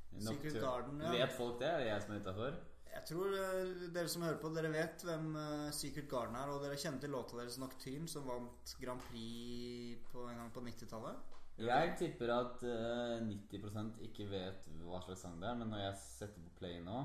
[0.10, 1.12] Secret Nocturne- Garden, ja.
[1.14, 1.70] Vet folk det?
[1.70, 2.58] Er det jeg som er utafor?
[2.90, 6.64] Jeg tror eh, dere som hører på, dere vet hvem eh, Secret Garden er, og
[6.66, 11.36] dere kjente låta deres 'Nocturne', som vant Grand Prix på en gang på 90-tallet.
[11.60, 15.98] Jeg tipper at uh, 90% ikke vet hva slags sang det er, men når jeg
[16.02, 17.02] setter på play nå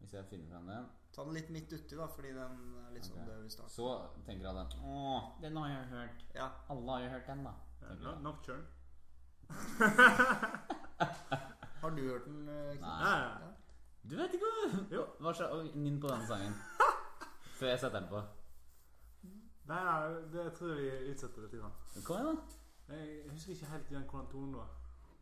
[0.00, 3.04] Hvis jeg finner fram den, Ta den litt midt uti, da, fordi den er litt
[3.08, 3.72] sånn døv i starten.
[3.72, 3.86] så
[4.26, 4.66] tenker jeg den.
[4.84, 4.96] Å,
[5.40, 6.24] den har jeg hørt.
[6.36, 6.48] Ja.
[6.74, 7.52] Alle har jo hørt den, da.
[8.02, 8.12] Ja.
[8.20, 8.66] Nocturne.
[11.80, 12.48] Har du hørt den?
[12.48, 12.80] eh, Knut?
[12.80, 13.22] Nei.
[13.22, 13.28] Ja.
[14.10, 14.56] Du vet ikke hva
[14.90, 15.06] Jo.
[15.20, 16.54] Hva Oi, Nynn på denne sangen.
[17.58, 18.20] Før jeg setter den på.
[19.66, 21.54] Nei, nei, det tror jeg vi utsetter litt.
[21.62, 21.68] da
[22.06, 22.42] Kom igjen, da.
[22.94, 24.68] Jeg husker ikke helt igjen hvordan tonen var.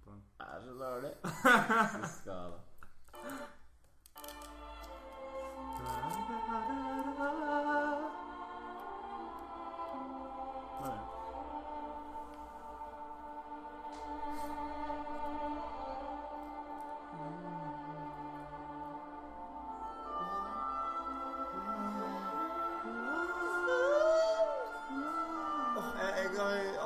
[0.04, 0.20] den.
[0.38, 1.12] Det er så dårlig.
[1.94, 2.36] Så skal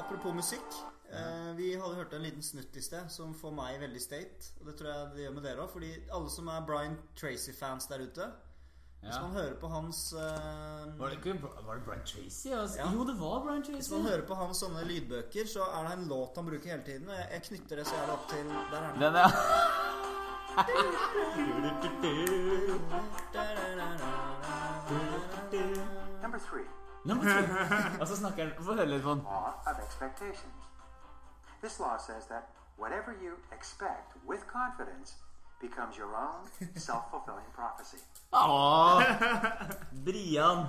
[0.09, 0.75] apropos musikk.
[1.11, 4.53] Eh, vi hadde hørt en liten snutt i sted som får meg veldig state.
[4.61, 5.71] Og det tror jeg det gjør med dere òg.
[5.73, 8.27] Fordi alle som er Brian Tracy-fans der ute
[9.09, 9.23] Hvis Ja.
[9.25, 10.21] man hører på hans uh,
[11.01, 11.35] Var det, ikke,
[11.67, 12.49] var det Brian Tracy?
[12.53, 12.77] Altså?
[12.79, 12.91] Ja.
[12.93, 13.79] Jo, det var Brian Tracy.
[13.81, 16.85] Hvis man hører på hans sånne lydbøker, så er det en låt han bruker hele
[16.85, 17.09] tiden.
[17.09, 19.01] Og jeg, jeg knytter det så jævlig opp til Der er den.
[19.01, 19.29] Den, ja.
[26.23, 26.67] Number three,
[27.05, 28.01] Nummer tre.
[28.01, 29.23] Og så snakker han Få høre litt på den.
[31.63, 32.45] This law says that
[32.79, 35.17] whatever you expect with confidence
[35.61, 37.97] becomes your own self-fulfilling prophecy.
[38.33, 39.03] Åh,
[40.05, 40.67] Brian.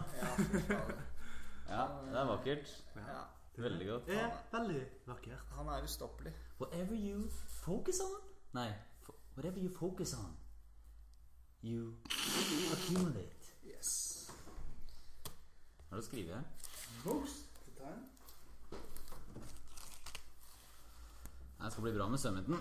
[1.69, 2.84] Ja, det er vakkert.
[2.95, 3.21] ja,
[3.58, 4.06] Veldig godt.
[4.08, 5.39] Det er veldig vakkert.
[5.56, 6.34] han er ustoppelig.
[6.60, 8.21] Whatever you focus on
[8.54, 8.69] Nei.
[9.04, 10.38] fo- Whatever you focus on,
[11.63, 11.93] you
[12.73, 13.36] accumulate.
[13.65, 14.32] Yes.
[15.89, 16.43] Har du skrevet det?
[21.63, 22.60] Det skal bli bra med søvnmitten.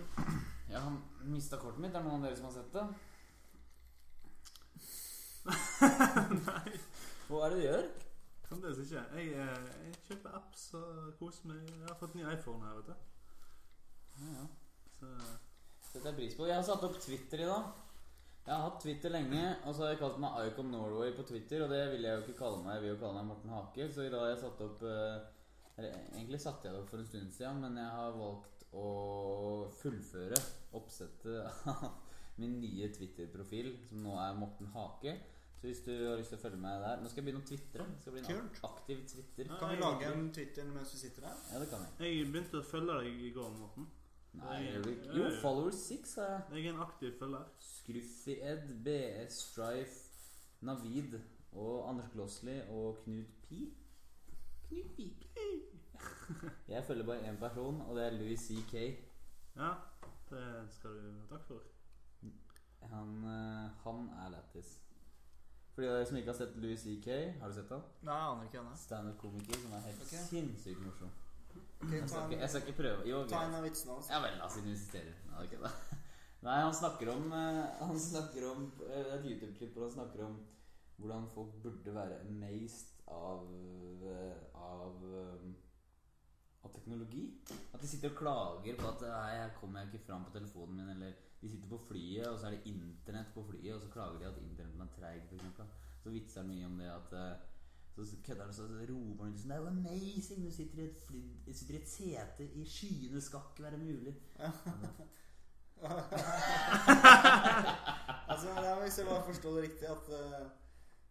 [0.68, 1.94] Jeg har mista kortet mitt.
[1.94, 2.87] Er det noen av dere som har sett det?
[6.48, 6.78] Nei,
[7.28, 7.88] Hva er det du gjør?
[8.48, 9.02] fremdeles ikke.
[9.18, 11.66] Jeg, eh, jeg kjøper apps og koser meg.
[11.68, 12.94] Jeg har fått ny iPhone her, vet du.
[14.22, 14.46] Ja, ja.
[14.98, 15.11] Så
[15.90, 16.46] setter jeg pris på.
[16.48, 17.68] Jeg har satt opp Twitter i dag.
[18.46, 21.66] Jeg har hatt Twitter lenge, og så har jeg kalt meg Icon Norway på Twitter.
[21.66, 22.78] Og det vil jeg jo ikke kalle meg.
[22.78, 23.90] Jeg vil jo kalle meg Morten Hake.
[23.92, 25.18] Så i dag har jeg satt opp eh,
[25.76, 29.68] Eller egentlig satte jeg det opp for en stund siden, men jeg har valgt å
[29.81, 30.38] fullføre
[30.76, 31.88] oppsettet av
[32.38, 35.16] min nye Twitter-profil, som nå er Morten Hake.
[35.59, 37.48] Så hvis du har lyst til å følge meg der Nå skal jeg begynne å
[37.48, 37.87] twitre.
[37.98, 38.59] Skal bli en Kult.
[38.68, 39.48] aktiv Twitter.
[39.59, 41.40] Kan vi lage en Twitter mens vi sitter der?
[41.50, 41.96] Ja, det kan jeg.
[42.04, 43.88] jeg begynte å følge deg i går, Morten.
[44.38, 45.16] Nei, jeg, gjør ikke.
[45.18, 46.44] Jo, followers 6 har jeg.
[46.52, 47.48] Jeg er en aktiv følger.
[47.72, 49.98] Scruffy-Ed, BS Strife,
[50.68, 51.18] Navid
[51.59, 53.64] og Anders Glossley og Knut Pi.
[54.68, 55.11] Knut Pi.
[56.75, 58.75] Jeg følger bare én person, og det er Louis C.K.
[59.57, 59.71] Ja,
[60.31, 61.63] det skal du ha takk for.
[62.93, 64.79] Han, eh, han er lættis.
[65.75, 67.09] For de som ikke har sett Louis C.K.,
[67.41, 67.83] har du sett han?
[68.03, 68.75] Nei, han aner ikke ennå.
[68.77, 70.23] Standup-komiker som er helt okay.
[70.27, 71.11] sinnssykt morsom.
[71.81, 73.09] Okay, Jeg skal, ikke, jeg skal ikke prøve.
[73.09, 74.11] Jo, ta en av vitsene hans.
[74.11, 75.15] Ja vel, la oss investere.
[75.31, 75.71] Nei, okay, da.
[76.47, 79.95] Nei, han snakker om eh, Han snakker om eh, Det er et YouTube-klipp hvor han
[79.97, 80.37] snakker om
[80.99, 83.47] hvordan folk burde være amazed av
[84.59, 85.03] av
[86.68, 87.24] av teknologi.
[87.72, 90.78] At de sitter og klager på at Nei, her kommer jeg ikke fram på telefonen
[90.78, 90.94] min.
[90.94, 94.18] Eller de sitter på flyet, og så er det internett på flyet, og så klager
[94.22, 95.78] de at internetten er treig, f.eks.
[96.02, 97.46] Så vitser han mye om det at eh,
[97.98, 100.44] så kødder han og så roper han sånn Det er jo amazing!
[100.46, 104.14] Du sitter i et, fly, sitter i et sete i skyene, skal ikke være mulig.
[108.28, 110.46] Altså, jeg Hvis jeg bare forstår det riktig, at eh,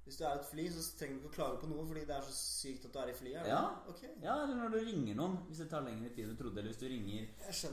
[0.07, 2.13] hvis du er et fly, så trenger du ikke å klage på noe fordi det
[2.15, 3.47] er så sykt at du er i flyet?
[3.49, 3.63] Ja.
[3.91, 4.13] Okay.
[4.23, 6.61] Ja, eller når du ringer noen, hvis det tar lengre tid enn du trodde.
[6.61, 7.25] Eller hvis du ringer,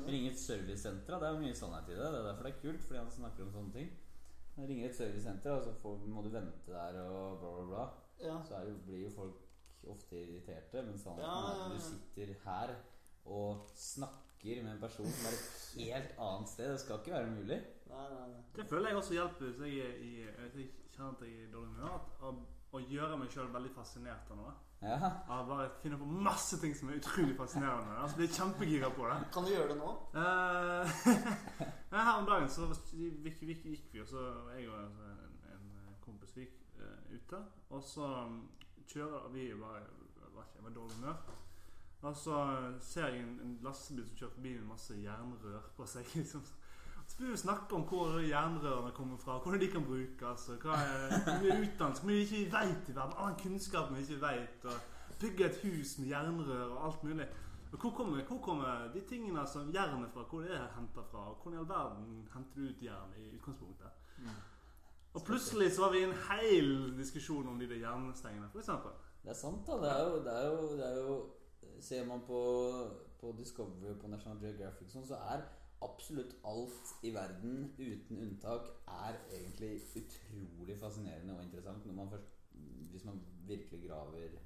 [0.09, 1.15] ringer et servicesenter.
[1.23, 2.03] Det er jo mye sannhet i det.
[2.03, 3.95] Det er derfor det er kult, fordi han snakker om sånne ting.
[4.57, 7.65] Når du ringer et servicesenter, og så får, må du vente der og bla, bla,
[7.71, 7.87] bla.
[8.27, 8.37] Ja.
[8.49, 10.83] Så er jo, blir jo folk ofte irriterte.
[10.83, 12.77] Men sannheten Ja, er ja, at du sitter her
[13.31, 16.73] og snakker med en person som er et helt annet sted.
[16.75, 17.63] Det skal ikke være mulig.
[17.95, 18.47] Nei, nei, nei.
[18.59, 21.75] Det føler jeg også hjelper hvis jeg er i kjenner at jeg er i dårlig
[21.75, 22.45] humør.
[22.75, 24.53] Å, gjøre meg sjøl veldig fascinert av noe.
[24.85, 25.11] Ja.
[25.31, 28.01] Av bare finne på masse ting som er utrolig fascinerende.
[28.03, 29.19] Altså blir kjempegira på det.
[29.35, 29.93] Kan du gjøre det nå?
[30.17, 30.97] Uh,
[31.95, 34.27] her om dagen så gikk, gikk, gikk vi, og så
[34.57, 35.71] jeg og en, en
[36.05, 37.41] kompis gikk uh, ute.
[37.71, 38.43] Og så um,
[38.91, 39.87] kjører vi bare
[40.35, 41.41] var ikke, Jeg var i dårlig humør.
[42.05, 42.43] Og så
[42.85, 46.11] ser jeg en, en lastebil som kjører forbi med masse jernrør på seg.
[46.19, 46.45] liksom
[47.07, 51.41] så vi snakke om hvor jernrørene kommer fra, hvordan de kan brukes, og hva er
[51.43, 55.61] mye utdannelse, vi ikke vet i verden, annen kunnskap vi ikke vet, og bygge et
[55.63, 57.29] hus med jernrør og alt mulig.
[57.73, 61.29] Og hvor kommer, hvor kommer de tingene som jernet fra, hvor det er henta fra,
[61.31, 63.89] og hvordan i all verden henter du ut jern i utgangspunktet?
[65.15, 68.91] Og plutselig så var vi i en hel diskusjon om de der jernstengene, eksempel.
[69.23, 69.73] Det er sant, da.
[69.83, 71.17] Det er jo, det er jo, det er jo
[71.81, 72.41] Ser man på,
[73.21, 75.43] på Discovery og på National Geographic, sånn, så er
[75.85, 82.33] absolutt alt i verden, uten unntak, er egentlig utrolig fascinerende og interessant man først,
[82.91, 84.39] hvis man virkelig graver,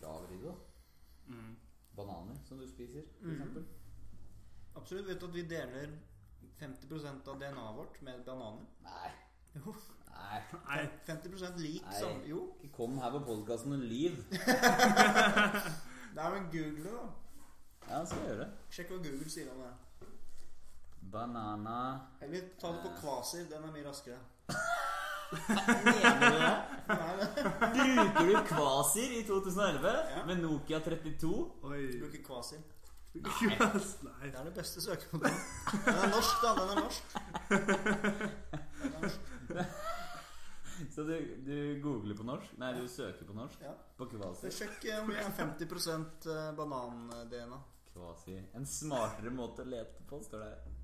[0.00, 0.54] graver i det.
[1.26, 1.56] Mm.
[1.96, 3.56] Bananer som du spiser, f.eks.
[3.56, 3.66] Mm.
[4.76, 5.08] Absolutt.
[5.08, 5.94] Vet du at vi deler
[6.60, 8.66] 50% av DNA-et vårt med bananer?
[8.82, 9.10] Nei.
[9.56, 9.74] Jo.
[10.18, 12.00] Nei, 50 lik Nei.
[12.00, 12.40] som Jo.
[12.62, 14.18] Ikke kom her på podkasten og lyv.
[16.16, 17.06] Nei, men google det, da.
[17.88, 18.48] Ja, skal jeg gjøre det.
[18.74, 19.70] Sjekk hva Google sier om det.
[21.12, 23.44] Banana Eller ta det på Kvasir.
[23.50, 24.18] Den er mye raskere.
[25.84, 26.56] Mener du det?
[26.88, 27.14] Nei.
[27.76, 30.24] Bruker du Kvasir i 2011 Ja.
[30.26, 31.32] med Nokia 32?
[31.62, 32.00] oi.
[32.00, 32.60] Bruker Kvasir.
[33.18, 34.30] Nei.
[34.30, 35.40] Det er det beste søkemodellen.
[35.84, 36.54] Den er norsk, da.
[36.58, 37.02] Den er norsk.
[37.48, 39.20] Den er norsk.
[40.94, 42.52] Så du, du googler på norsk?
[42.60, 43.58] Nei, du søker på norsk?
[43.64, 43.72] Ja.
[43.98, 44.52] På Kvasir?
[44.54, 45.66] Sjekk eh, om vi er 50
[46.56, 47.58] banan-DNA.
[47.92, 48.44] Kvasir.
[48.54, 50.77] En smartere måte å lete på, står det her.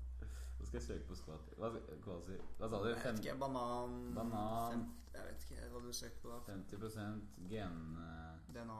[0.75, 1.53] Skal jeg søke på Kvasir.
[1.57, 1.69] Hva,
[2.03, 2.15] hva,
[2.59, 2.87] Hva sa du?
[2.89, 3.33] Jeg vet ikke.
[3.39, 4.71] Banan Banan.
[4.71, 4.81] fem,
[5.13, 6.39] Jeg vet ikke hva du søker på da.
[6.51, 8.79] 50 gen-DNA.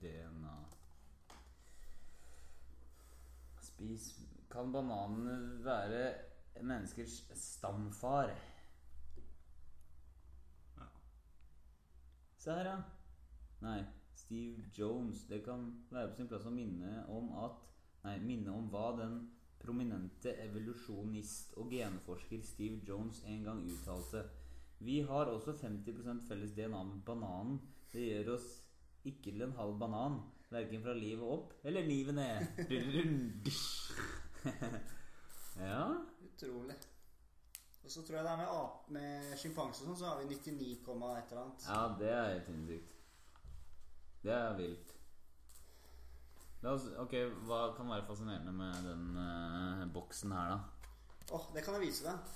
[0.00, 0.54] DNA
[3.60, 4.06] Spis
[4.50, 6.14] Kan bananene være
[6.62, 8.32] menneskers stamfar?
[10.78, 10.86] Ja.
[12.36, 12.78] Se her, ja.
[13.60, 15.26] Nei, Steve Jones.
[15.28, 17.60] Det kan være på sin plass å minne om at
[18.08, 19.20] Nei, minne om hva den
[19.60, 24.22] prominente evolusjonist og genforsker Steve Jones en gang uttalte.
[24.80, 27.58] Vi har også 50% felles DNA med bananen.
[27.92, 28.46] Det gjør oss
[29.04, 30.20] ikke til en halv banan.
[30.50, 32.70] Verken fra livet opp eller livet ned.
[35.60, 35.84] ja.
[36.24, 36.76] Utrolig.
[37.84, 40.34] Og så tror jeg det er med, ap- med sjimpanse og sånn, så har vi
[40.34, 40.70] 99,
[41.18, 41.66] et eller annet.
[41.66, 42.90] Ja, det er helt sinnssykt.
[44.24, 44.88] Det er vilt.
[46.62, 47.14] La oss, ok,
[47.48, 50.58] Hva kan være fascinerende med den uh, boksen her, da?
[51.36, 52.34] Åh, det kan jeg vise deg.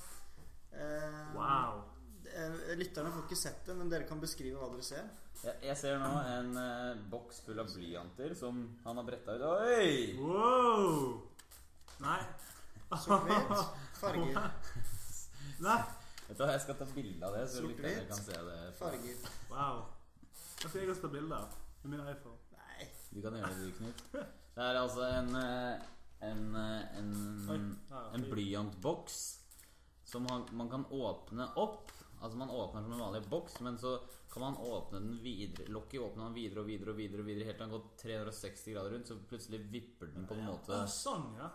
[0.75, 1.83] Uh, Wow.
[2.31, 5.11] eh, Lytterne får ikke sett det, men dere kan beskrive hva dere ser.
[5.45, 6.09] Jeg, jeg ser nå
[6.39, 9.45] en uh, boks full av blyanter som han har bretta ut.
[9.51, 10.15] Oi!
[10.23, 11.21] Wow!
[12.05, 12.21] Nei.
[12.95, 13.53] Sort-hvitt.
[14.01, 14.49] Farger.
[15.65, 15.79] Nei.
[16.25, 17.83] Vet du hva, Jeg skal ta bilde av det, så Sort-hvitt.
[17.85, 18.59] lytterne kan se det.
[18.81, 19.29] Farger.
[19.51, 19.83] Wow.
[20.63, 21.45] Jeg skal jeg også ta bilder
[21.83, 22.39] med min iPhone.
[23.15, 24.07] Du kan gjøre det, du, Knut.
[24.55, 25.91] Det er altså en eh,
[26.25, 27.79] en, eh, en,
[28.15, 29.41] en blyantboks
[30.05, 31.91] som man kan åpne opp.
[32.21, 33.99] Altså Man åpner som en vanlig boks, men så
[34.33, 37.49] kan man åpne den videre Lokket åpner man videre og videre og videre, og videre
[37.49, 39.11] helt til den går 360 grader rundt.
[39.11, 40.79] Så plutselig vipper den på en måte.
[40.89, 41.51] Sånn, ja.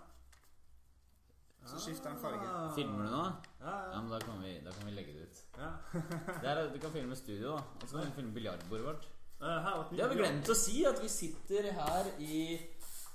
[1.69, 2.45] Så skifter den farge.
[2.45, 2.69] Ah.
[2.76, 3.24] Filmer du nå?
[3.60, 4.02] Ja, Ja, ja.
[4.02, 5.41] men da kan vi, da kan vi legge det ut.
[5.58, 5.72] ja.
[6.43, 7.63] Det er, du kan filme studio, da.
[7.82, 9.10] Og så kan vi filme biljardbordet vårt.
[9.41, 12.60] Eh, Det har vi glemt å si, at vi sitter her i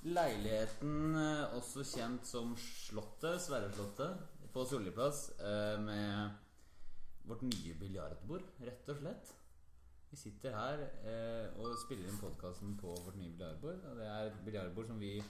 [0.08, 4.22] leiligheten, eh, også kjent som Slottet, Sverreslottet,
[4.54, 6.30] på Solli plass, eh, med
[7.26, 9.32] vårt nye biljardbord, rett og slett.
[10.10, 13.84] Vi sitter her eh, og spiller inn podkasten på vårt nye biljardbord.
[13.90, 15.22] Og det er et biljardbord som vi,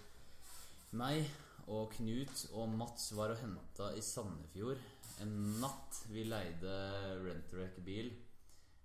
[0.93, 1.27] meg
[1.67, 4.79] og Knut og Mats, var og henta i Sandefjord
[5.25, 6.05] en natt.
[6.13, 6.77] Vi leide
[7.25, 8.13] Rent-A-Wreck-bil,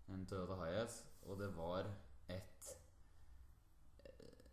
[0.09, 1.87] en Toyota Hiace, og det var
[2.29, 2.69] et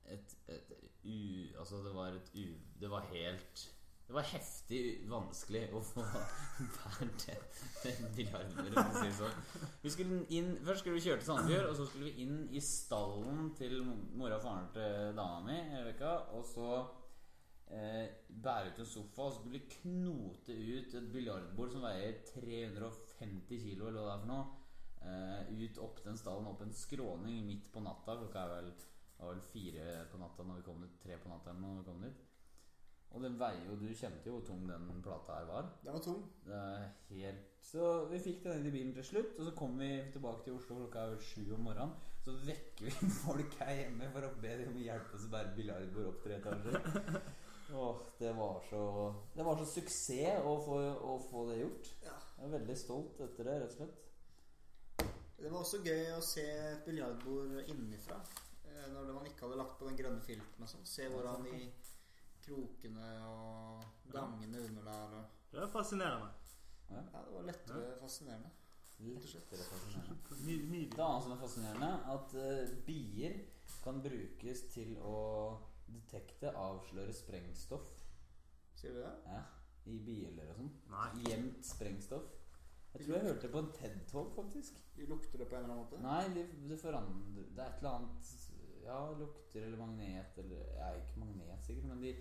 [0.07, 0.73] et, et
[1.05, 1.59] u...
[1.59, 2.55] Altså, det var et u...
[2.81, 3.73] Det var helt
[4.07, 6.03] Det var heftig vanskelig å få
[6.77, 7.41] bært den
[7.83, 9.73] det biljardbordet, for å si det sånn.
[9.83, 12.63] Vi skulle inn, først skulle vi kjøre til Sandefjord, og så skulle vi inn i
[12.63, 16.69] stallen til mora og faren til dama mi, Rebekka, og så
[17.67, 18.07] eh,
[18.47, 23.65] bære ut en sofa, og så skulle vi knote ut et biljardbord som veier 350
[23.67, 24.66] kilo, eller hva det er for noe.
[25.07, 28.17] Eh, ut opp den stallen, opp en skråning midt på natta.
[28.19, 28.73] Klokka er vel,
[29.19, 30.97] var vel fire på natta når vi kom dit.
[31.03, 32.25] Tre på natta når vi kom dit.
[33.15, 35.71] Og den veier jo Du kjente jo hvor tung den plata her var.
[35.85, 36.25] Den var tung.
[36.45, 39.79] Det er helt Så vi fikk den inn i bilen til slutt, og så kom
[39.81, 41.95] vi tilbake til Oslo klokka er vel sju om morgenen.
[42.27, 46.11] Så vekker vi folk her hjemme for å be dem hjelpe oss å bære biljardbord
[46.13, 46.81] opp tre etasjer.
[47.75, 48.81] Åh, det var så
[49.35, 51.95] Det var så suksess å få, å få det gjort.
[52.05, 52.19] Ja.
[52.37, 54.06] Jeg er veldig stolt etter det, rett og slett.
[55.37, 58.21] Det var også gøy å se et biljardbord innenfra.
[58.65, 60.87] eh, Når man ikke hadde lagt på den grønne filten og sånn.
[60.89, 61.73] Se hvordan de
[62.47, 66.31] krokene og gangene under der og Det er fascinerende.
[66.91, 68.51] Ja, det var lettere fascinerende.
[68.99, 70.17] Lettere fascinerende.
[70.97, 73.37] Det annet som er fascinerende, at eh, bier
[73.85, 75.17] kan brukes til å
[75.87, 77.87] detekte, avsløre sprengstoff
[78.77, 79.13] Sier du det?
[79.27, 79.43] ja,
[79.87, 80.73] i biler og sånn.
[81.25, 82.27] Gjemt sprengstoff.
[82.97, 84.79] Jeg tror jeg hørte det på en TED-talk, faktisk.
[84.97, 85.99] De lukter det på en eller annen måte?
[86.01, 88.31] Nei, det, det forandrer Det er et eller annet
[88.85, 92.15] Ja, lukter eller magnet eller Ja, ikke magnet, sikkert, men de,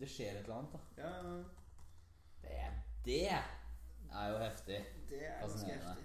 [0.00, 0.78] det skjer et eller annet, da.
[0.98, 1.38] Ja, ja, ja.
[2.44, 2.72] Det,
[3.04, 4.78] det er jo heftig.
[5.08, 6.04] det er ganske heftig.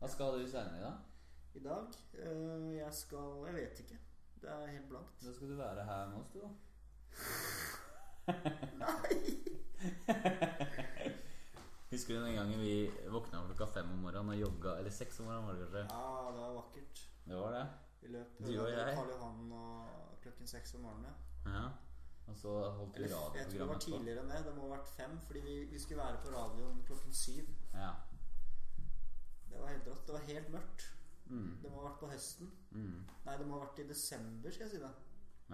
[0.00, 0.96] Hva skal du seinere i dag?
[1.54, 1.84] I dag
[2.26, 3.98] øh, Jeg skal Jeg vet ikke.
[4.42, 5.24] Det er helt blankt.
[5.24, 6.48] Da skal du være her med oss, du, da.
[11.90, 15.26] Husker du den gangen vi våkna klokka fem om morgenen og jogga Eller seks om
[15.26, 15.80] morgenen, var det kanskje?
[15.90, 17.00] Ja, det var vakkert.
[17.24, 17.64] Det var det?
[18.00, 18.94] Vi løp Du og jeg.
[18.98, 21.16] Karl Johan og klokken seks om morgenen.
[21.46, 21.64] Ja.
[22.30, 23.38] Og så holdt vi radioprogrammet på.
[23.38, 24.38] jeg tror det var tidligere enn det.
[24.46, 27.50] Det må ha vært fem, fordi vi, vi skulle være på radioen klokken syv.
[27.74, 27.90] Ja.
[29.50, 30.06] Det var helt rått.
[30.06, 30.88] Det var helt mørkt.
[31.26, 31.52] Mm.
[31.62, 32.52] Det må ha vært på høsten.
[32.70, 32.98] Mm.
[33.26, 34.92] Nei, det må ha vært i desember, skal jeg si det.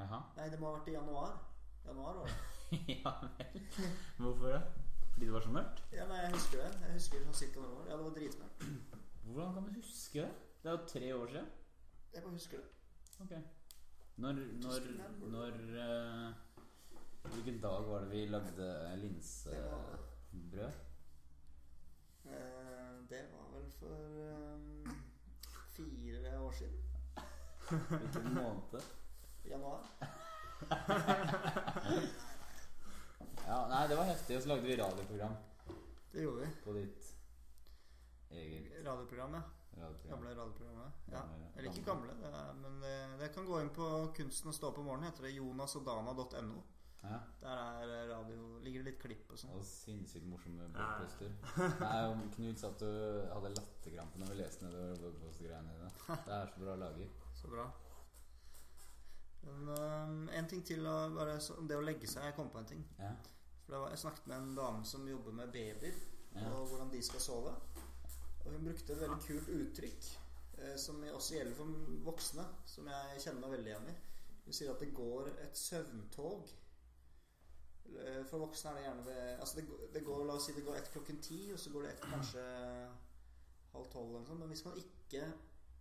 [0.05, 0.20] Aha.
[0.37, 1.38] Nei, det må ha vært i januar.
[1.87, 2.37] Januar var det.
[3.01, 3.62] ja vel.
[4.20, 4.62] Hvorfor det?
[5.17, 5.79] Fordi det var så mørkt?
[5.93, 6.73] Ja, nei, jeg husker det.
[6.85, 7.85] Jeg husker sånn cirka når det var.
[7.89, 8.65] Ja, det var dritmørkt.
[9.25, 10.33] Hvordan kan du huske det?
[10.63, 11.47] Det er jo tre år siden.
[12.15, 12.67] Jeg bare husker det.
[13.25, 13.33] Ok.
[14.17, 14.33] Når,
[14.65, 14.91] når,
[15.33, 16.35] når uh,
[17.33, 20.77] Hvilken dag var det vi lagde linsebrød?
[22.27, 23.97] Eh, det var vel for
[24.55, 24.97] um,
[25.69, 26.81] fire år siden.
[27.89, 28.83] Hvilken måned?
[29.45, 29.83] Januar.
[33.47, 34.37] Ja, nei, det var heftig.
[34.37, 35.35] Og så lagde vi radioprogram
[36.13, 36.53] Det gjorde vi.
[36.65, 37.13] på ditt
[38.31, 39.43] eget Radioprogrammet.
[39.77, 40.11] radioprogram.
[40.17, 40.93] Gamle radioprogrammet.
[41.13, 41.21] Ja.
[41.21, 42.15] Gamle- Eller ikke gamle.
[42.23, 45.11] det er, men det, det kan gå inn på Kunsten å stå opp om morgenen.
[45.13, 46.63] Heter det jonasodana.no.
[47.07, 47.19] Ja.
[47.41, 49.53] Der er radio, ligger det litt klipp og sånn.
[49.55, 50.71] Og sinnssykt morsomme Ja.
[50.75, 51.31] bloggposter.
[52.11, 55.91] Og Knut satt og hadde latterkrampe når vi leste nedover bloggpostgreiene dine.
[56.27, 57.23] Det er så bra laget.
[57.37, 57.69] Så bra.
[59.47, 62.25] Men um, en ting til å bare, så- det å legge seg.
[62.25, 62.83] Jeg kom på en ting.
[62.99, 63.13] Ja.
[63.67, 65.95] For var, Jeg snakket med en dame som jobber med babyer.
[66.37, 66.51] Ja.
[66.53, 67.51] og hvordan de skal sove.
[68.45, 70.09] Og hun brukte et veldig kult uttrykk
[70.59, 71.65] eh, som også gjelder for
[72.05, 73.95] voksne, som jeg kjenner meg veldig igjen i.
[74.45, 76.51] Hun sier at det går et søvntog.
[77.87, 80.65] Eh, For voksne er det gjerne ved Altså det, det går, La oss si det
[80.67, 82.45] går ett klokken ti, og så går det ett kanskje
[83.73, 84.41] halv tolv eller noe sånt.
[84.41, 85.33] Men hvis man ikke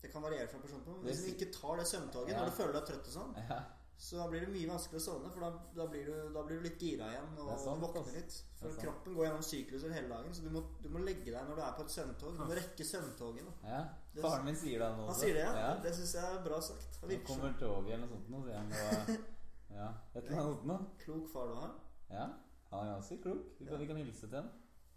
[0.02, 1.04] Det kan variere fra person til person.
[1.06, 2.40] Hvis man ikke tar det søvntoget Ja.
[2.40, 3.60] når du føler deg trøtt og sånn, Ja.
[3.98, 6.60] Så da blir det mye vanskeligere å sovne, for da, da, blir, du, da blir
[6.60, 8.34] du litt gira igjen og sant, du våkner litt.
[8.60, 11.56] For kroppen går gjennom sykluser hele dagen, så du må, du må legge deg når
[11.60, 12.36] du er på et søvntog.
[12.36, 13.54] Du må rekke søvntoget.
[13.64, 13.84] ja.
[14.16, 15.54] Faren min sier det nå Han sier det, ja.
[15.60, 15.72] ja.
[15.84, 17.00] Det syns jeg er bra sagt.
[17.04, 19.24] Virker kommer toget eller noe sånt nå, sier han.
[19.76, 20.86] Ja, et eller annet sånt noe.
[21.02, 21.72] klok far du har.
[22.08, 22.26] Ja,
[22.72, 23.50] han er ganske klok.
[23.60, 24.52] Vi kan, vi kan hilse til han.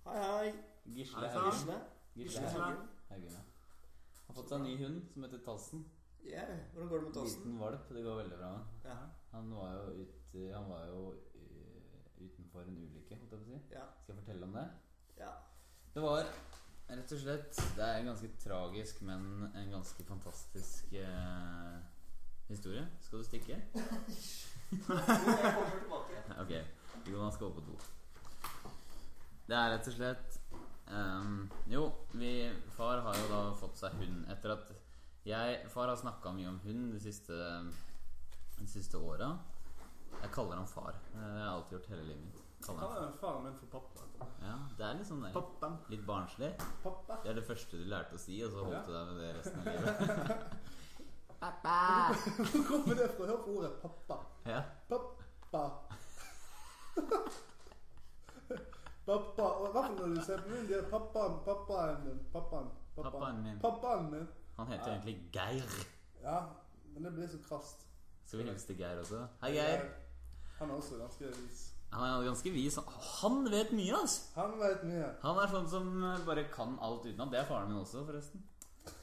[0.05, 0.53] Hei, hei.
[0.99, 1.81] Gisle Haugen.
[2.15, 2.51] Gisle.
[2.55, 2.85] Haugen.
[3.09, 3.41] Haugen.
[4.29, 5.83] Har fått seg en ny hund som heter Tassen.
[6.27, 7.39] Ja, hvordan går det med Tassen?
[7.45, 7.89] Liten valp.
[7.89, 8.97] Det går veldig bra med Ja.
[9.33, 9.51] han.
[9.55, 11.01] var jo, ut, han var jo
[11.35, 13.61] uh, utenfor en ulykke, holdt jeg på å si.
[13.73, 13.85] Ja.
[14.03, 14.67] Skal jeg fortelle om det?
[15.19, 15.31] ja.
[15.95, 16.27] Det var
[16.89, 19.23] rett og slett Det er en ganske tragisk, men
[19.57, 21.79] en ganske fantastisk eh,
[22.49, 22.85] historie.
[23.01, 23.57] Skal du stikke?
[24.71, 26.23] Jeg kommer tilbake.
[26.43, 26.53] Ok,
[27.13, 27.77] Jonas skal på do.
[29.49, 30.39] Det er rett og slett
[30.93, 32.33] um, Jo, vi,
[32.77, 34.73] far har jo da fått seg hund etter at
[35.29, 37.37] jeg Far har snakka mye om hund de siste,
[38.59, 39.33] de siste åra.
[40.23, 40.95] Jeg kaller ham far.
[41.13, 42.45] Det har jeg alltid gjort hele livet mitt.
[42.65, 43.19] Kaller han far.
[43.21, 44.27] faren min for pappa.
[44.43, 45.69] Ja, Det er litt sånn der, Pappa.
[45.93, 46.49] litt barnslig.
[46.83, 47.19] Pappa.
[47.23, 49.29] Det er det første du lærte å si, og så holdt du deg med det
[49.37, 50.29] resten av livet.
[51.39, 51.77] Pappa!
[52.17, 53.29] Hvor kommer det fra?
[53.31, 54.17] Hør på ordet pappa.
[54.49, 54.63] Ja.
[54.89, 55.63] Pappa.
[57.05, 57.21] pappa.
[59.09, 62.19] Hva i hvert fall når du ser på min, det er pappaen, pappaen min.
[62.33, 62.67] Pappaen.
[62.97, 63.61] Pappaen min.
[63.63, 64.27] Pappaen min.
[64.59, 65.75] Han heter egentlig Geir.
[66.23, 66.39] Ja,
[66.95, 67.87] men det blir så krast.
[68.27, 69.27] Skal vi hilse til Geir også?
[69.43, 69.85] Hei, Geir.
[70.59, 71.61] Han er også ganske vis.
[71.93, 72.79] Han er ganske vis.
[73.23, 74.23] Han vet mye, altså!
[74.35, 75.11] Han vet mye.
[75.23, 75.93] Han er sånn som
[76.27, 77.31] bare kan alt utenat.
[77.33, 78.43] Det er faren min også, forresten.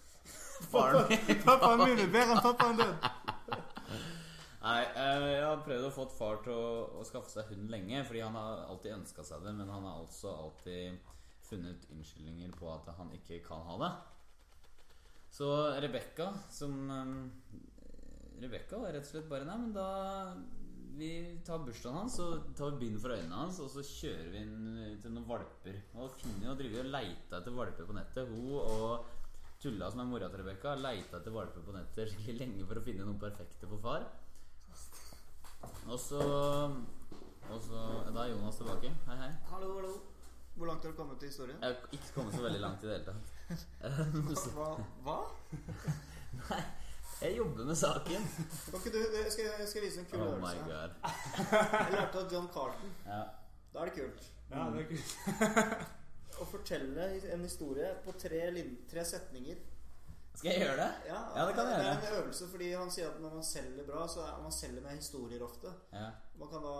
[0.73, 1.39] Faren min.
[1.47, 2.91] Pappaen min er bedre enn pappaen din.
[4.65, 8.03] Nei, eh, jeg har prøvd å få far til å, å skaffe seg hund lenge,
[8.03, 10.99] fordi han har alltid ønska seg det, men han har altså alltid
[11.45, 13.91] funnet unnskyldninger på at han ikke kan ha det.
[15.36, 15.48] Så
[15.84, 19.88] Rebekka, som eh, Rebekka var rett og slett bare Nei, men da
[20.95, 21.10] Vi
[21.43, 24.95] tar bursdagen hans, så tar vi bind for øynene hans, og så kjører vi inn
[25.04, 25.82] til noen valper.
[26.00, 28.32] Og finner jo driver og leite etter valper på nettet.
[28.32, 29.12] Hun og
[29.60, 32.86] Tulla, som er mora til Rebekka, leita etter valper på nettet skikkelig lenge for å
[32.88, 34.08] finne noen perfekte for far.
[35.89, 36.24] Og så
[37.52, 37.82] Og så
[38.13, 38.95] Da er Jonas tilbake.
[39.06, 39.32] Hei, hei.
[39.52, 40.14] Hallo, hallo.
[40.55, 41.57] Hvor langt har du kommet i historien?
[41.61, 44.53] Jeg har ikke kommet så veldig langt i det hele tatt.
[44.55, 44.69] Hva?
[45.03, 45.17] Hva?
[47.21, 48.25] Jeg jobber med saken.
[48.69, 50.63] Kan ikke du, jeg skal, jeg skal vise en kul Oh my øvelse.
[50.67, 50.89] god.
[51.71, 52.89] Jeg lærte av John Carton.
[53.05, 53.21] Ja.
[53.73, 54.25] Da er det kult.
[54.51, 55.13] Ja, det er kult.
[56.43, 59.61] Å fortelle en historie på tre, lin tre setninger.
[60.35, 60.89] Skal jeg gjøre det?
[61.07, 61.95] Ja, Ja, det kan jeg gjøre.
[62.03, 64.51] Det er en øvelse fordi han sier at når man selger bra, så er man
[64.59, 65.71] selger med historier ofte.
[65.95, 66.09] Ja.
[66.41, 66.75] Man kan da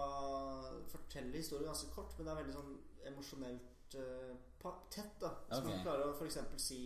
[0.92, 2.76] fortelle historier ganske kort, men det er veldig sånn
[3.12, 4.36] emosjonelt uh,
[4.90, 5.20] tett.
[5.22, 5.70] da Så Ok.
[5.70, 6.38] man klarer å f.eks.
[6.62, 6.80] si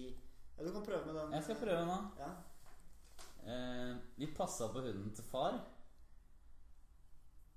[0.58, 1.32] Ja, du kan prøve med den.
[1.38, 1.98] Jeg skal prøve nå.
[2.20, 2.32] Ja.
[3.48, 5.56] Eh, vi passa på hunden til far.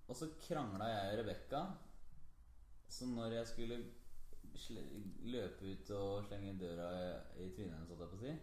[0.08, 1.62] Og så krangla jeg og Rebekka.
[2.88, 3.80] Så når jeg skulle
[5.32, 6.88] løpe ut og slenge døra
[7.40, 8.34] i trynet hennes, holdt jeg på å si,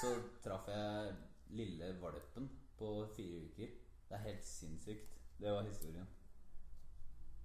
[0.00, 0.10] så
[0.44, 1.14] traff jeg
[1.56, 3.72] lille valpen på fire uker.
[4.08, 5.16] Det er helt sinnssykt.
[5.40, 6.06] Det var historien.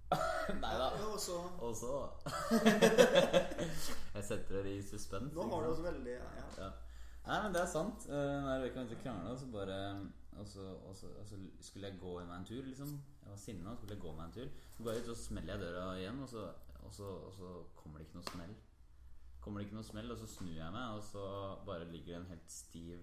[0.62, 0.88] Nei da.
[1.04, 1.94] Og så Og så
[4.14, 5.34] Jeg setter dere i suspens.
[5.34, 6.46] Nå ikke har du også veldig ja, ja.
[6.62, 6.70] Ja.
[7.26, 8.06] Nei, men det er sant.
[8.08, 9.80] Uh, når Rebekka begynte å krangle, så bare
[10.38, 12.92] og så, og, så, og så skulle jeg gå meg en tur, liksom.
[13.22, 14.50] Jeg var sinna og skulle gå meg en tur.
[14.76, 16.44] Så går jeg ut, og smeller jeg døra igjen, og så,
[16.78, 18.52] og, så, og så kommer det ikke noe smell.
[19.42, 21.24] Kommer det ikke noe smell, og så snur jeg meg, og så
[21.66, 22.98] bare ligger det en helt stiv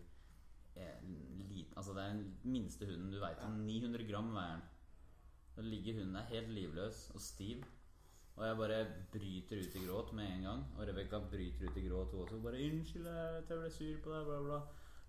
[0.75, 1.11] en
[1.47, 3.59] liten, Altså det er den minste hunden du veit om.
[3.63, 4.63] 900 gram veier den.
[5.55, 7.63] Da ligger hunden der helt livløs og stiv.
[8.35, 8.79] Og jeg bare
[9.11, 10.63] bryter ut i gråt med en gang.
[10.77, 12.39] Og Rebekka bryter ut i gråt, hun også.
[12.43, 14.59] Bare 'Unnskyld, jeg ble sur på deg', bla, bla.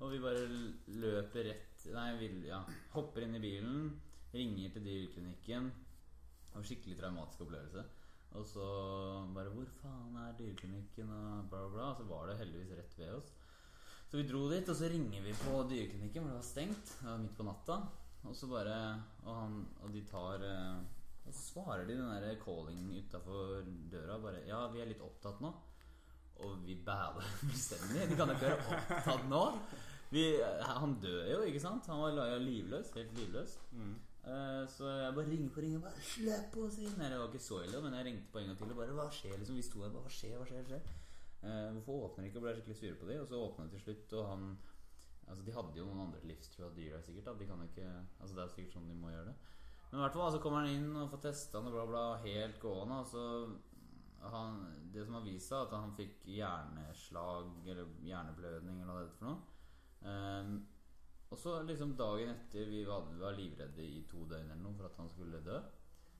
[0.00, 0.44] Og vi bare
[0.86, 2.60] løper rett Nei, vi ja,
[2.92, 4.00] hopper inn i bilen,
[4.34, 5.72] ringer til dyreklinikken.
[6.54, 7.84] Og skikkelig traumatisk opplevelse.
[8.30, 8.66] Og så
[9.34, 11.90] bare 'Hvor faen er dyreklinikken?' og bla, bla.
[11.90, 13.34] Og så var det heldigvis rett ved oss.
[14.08, 16.98] Så vi dro dit, og så ringer vi på dyreklinikken, hvor det var stengt.
[17.00, 18.05] Det var midt på natta.
[18.24, 18.76] Og så bare
[19.24, 20.78] Og, han, og de tar eh,
[21.26, 23.62] Og så svarer de den der callingen utafor
[23.92, 25.52] døra bare 'Ja, vi er litt opptatt nå'.
[26.36, 28.08] Og vi bæla fullstendig.
[28.10, 29.44] Vi kan ikke være opptatt nå.
[30.10, 30.22] Vi,
[30.62, 31.86] han dør jo, ikke sant?
[31.86, 32.92] Han var livløs.
[32.94, 33.58] Helt livløs.
[33.72, 33.96] Mm.
[34.68, 35.80] så jeg bare ringer på ringen.
[35.82, 38.46] Bare 'Slipp oss inn!' Nei, det var ikke så ille, men jeg ringte på en
[38.46, 40.36] gang til og bare 'Hva skjer?' liksom Vi sto der bare 'Hva skjer?
[40.38, 40.94] Hva skjer?' Hva skjer?
[41.46, 42.40] Eh, hvorfor åpner de ikke?
[42.40, 44.46] Og ble skikkelig sure på de Og så åpna de til slutt, og han
[45.26, 47.28] Altså, de hadde jo noen andre livstrua dyr der sikkert.
[47.28, 47.34] Da.
[47.40, 47.86] De kan ikke
[48.20, 49.36] Altså, det er sikkert sånn de må gjøre det.
[49.90, 52.04] Men i hvert fall, så kommer han inn og får testa han og bla, bla,
[52.22, 53.00] helt gående.
[53.02, 54.62] Og så han,
[54.92, 59.20] Det som har vist seg, at han fikk hjerneslag eller hjerneblødning eller hva det heter
[59.20, 59.52] for noe.
[60.06, 60.56] Um,
[61.26, 64.76] og så liksom dagen etter Vi var, vi var livredde i to døgn eller noe
[64.78, 65.58] for at han skulle dø.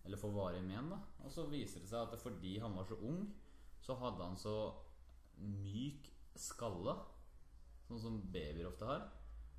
[0.06, 0.90] Eller få varige men.
[0.90, 3.24] da Og så viser det seg at fordi han var så ung,
[3.82, 4.56] så hadde han så
[5.38, 6.94] myk skalle.
[7.86, 9.06] Sånn som babyer ofte har.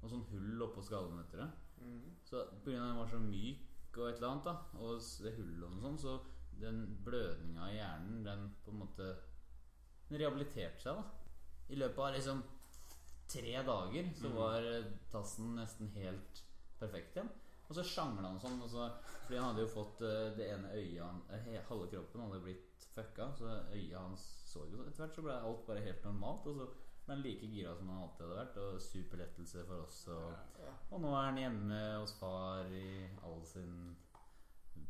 [0.02, 1.50] Og sånn hull oppå skallen etter det.
[1.82, 2.02] Mm.
[2.28, 2.78] Så pga.
[2.78, 6.04] den var så myk og et eller annet, da og det hullet og noe sånt,
[6.04, 6.18] så
[6.62, 9.16] den blødninga i hjernen, den på en måte
[10.08, 11.34] Den rehabiliterte seg, da.
[11.68, 12.44] I løpet av liksom
[13.28, 16.40] tre dager så var eh, tassen nesten helt
[16.80, 17.28] perfekt igjen.
[17.68, 18.86] Og så sjangla han sånn, så,
[19.26, 23.28] fordi han hadde jo fått eh, det ene øyet eh, Halve kroppen hadde blitt fucka,
[23.36, 26.70] så øyet hans så jo Etter hvert så ble alt bare helt normalt, og så
[27.14, 30.00] han like gira som han alltid hadde vært, og superlettelse for oss.
[30.08, 30.34] Og,
[30.92, 32.88] og nå er han hjemme hos far i
[33.24, 33.96] all sin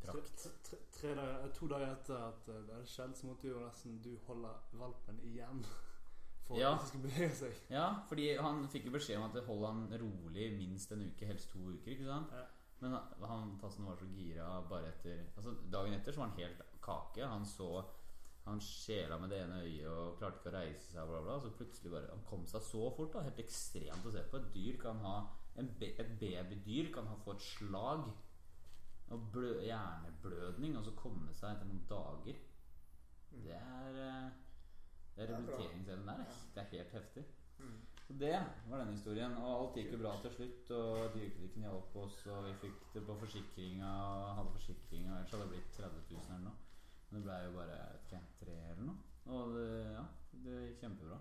[0.03, 0.47] prakt.
[0.63, 3.99] tre, tre, dager, to dager etter at eh, det hadde skjedd, så måtte jo nesten
[4.03, 5.63] du holde valpen igjen.
[6.47, 6.73] For Ja.
[6.73, 7.55] at den skulle bevege seg.
[7.73, 11.49] Ja, fordi han fikk jo beskjed om at hold han rolig minst en uke, helst
[11.51, 11.91] to uker.
[11.91, 12.31] ikke sant?
[12.31, 12.45] Ja.
[12.79, 16.37] Men han, han tassen var så gira bare etter Altså Dagen etter så var han
[16.39, 17.25] helt kake.
[17.25, 17.69] Han så
[18.47, 21.09] Han sjela med det ene øyet og klarte ikke å reise seg.
[21.09, 23.13] Bla bla, så plutselig bare Han kom seg så fort.
[23.13, 24.39] da Helt ekstremt å se på.
[24.39, 25.17] Et dyr kan ha
[25.57, 28.07] en be, Et babydyr kan ha få et slag
[29.07, 32.39] og blø, hjerneblødning, og så komme seg etter noen dager.
[33.31, 34.31] Det er eh,
[35.15, 36.41] Det er Det er rehabiliteringsevnen der.
[36.55, 37.23] Det er helt heftig.
[37.59, 37.77] Mhm.
[38.07, 39.37] Så det var den historien.
[39.37, 40.71] Og alt gikk jo bra til slutt.
[40.71, 43.91] Og dyreklinikken hjalp oss, og vi fikk det på forsikringa.
[44.37, 46.66] Hadde forsikring, og ellers hadde det blitt 30 000 eller noe.
[47.11, 48.97] Det ble jo bare ikke, tre eller noe.
[49.27, 50.05] Og det, ja,
[50.45, 51.19] det gikk kjempebra.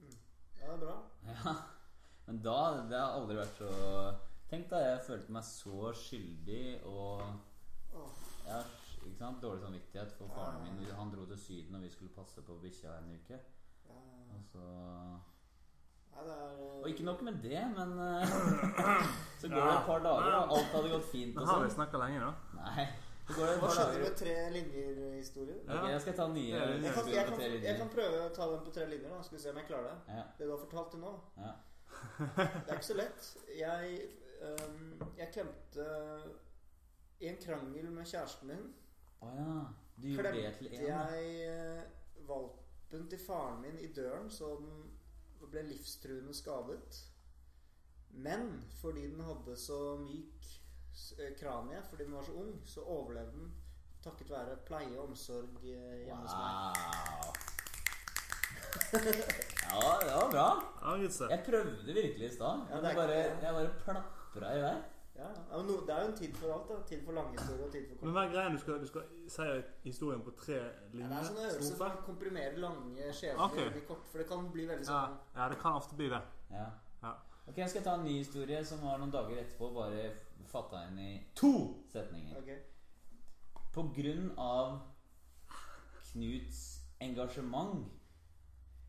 [0.00, 0.12] Ja,
[0.60, 0.96] det er bra.
[1.32, 1.56] Ja.
[2.26, 2.56] Men da
[2.90, 3.68] Det har aldri vært så
[4.50, 7.22] Tenk da jeg følte meg så skyldig og
[8.46, 8.58] ja,
[9.02, 9.40] ikke sant?
[9.42, 10.84] Dårlig samvittighet for faren min.
[10.94, 13.38] Han dro til Syden, og vi skulle passe på bikkja en uke.
[13.90, 14.66] Og så
[16.14, 18.36] eh, Og ikke nok med det, men eh,
[19.40, 21.38] så går det et par dager, og alt hadde gått fint.
[21.40, 21.76] Og har vi sånn.
[21.80, 22.60] snakka lenge, da.
[22.60, 22.86] Nei,
[23.26, 25.60] så går det Hva skjedde med tre linjer-historien?
[25.66, 25.78] Ja.
[25.78, 26.82] Okay, jeg skal ta nye Jeg.
[26.84, 29.10] Jeg kan, jeg, kan, jeg kan prøve å ta den på tre linjer.
[29.10, 30.18] da Skal vi se om jeg klarer det.
[30.18, 31.14] Ja, Det du har fortalt til nå.
[31.42, 31.54] ja.
[32.18, 33.26] Det er ikke så lett.
[33.56, 33.98] Jeg,
[34.42, 35.86] um, jeg klemte
[37.24, 38.66] I en krangel med kjæresten min
[39.24, 39.56] Å ja.
[39.96, 40.90] Du gjorde det til klemte én?
[40.92, 41.04] da.
[41.16, 44.90] jeg eh, valpen til faren min i døren, så den
[45.50, 46.98] ble livstruende skadet.
[48.12, 50.50] Men fordi den hadde så myk
[51.18, 53.54] eh, fordi den var så ung, så overlevde den
[54.04, 56.46] takket være pleie og omsorg eh, hjemme hos meg.
[59.66, 60.48] Ja, det var bra.
[60.82, 60.96] Ja,
[61.30, 62.60] Jeg prøvde virkelig i stad.
[62.70, 64.76] Ja, men jeg bare, jeg bare plapra i vei.
[65.16, 66.68] Ja, ja, men no, Det er jo en tid for alt.
[66.68, 68.12] da Tid for lange historier og tid for Men korte.
[68.12, 68.52] hva er greia?
[68.52, 69.46] Du skal, du skal si
[69.88, 73.70] historien på tre Ja, det er sånn øvelse for å komprimere lange skjebner okay.
[73.80, 76.20] i kort, for det kan bli veldig Ja, sånn ja, det kan ofte bli det.
[76.50, 76.66] Ja.
[77.02, 77.14] Ja.
[77.46, 79.72] Ok, jeg skal ta en ny historie som var noen dager etterpå.
[79.72, 80.04] Bare
[80.44, 82.38] fatta inn i to setninger.
[82.38, 82.50] Ok.
[83.74, 84.80] På grunn av
[86.12, 87.96] Knuts engasjement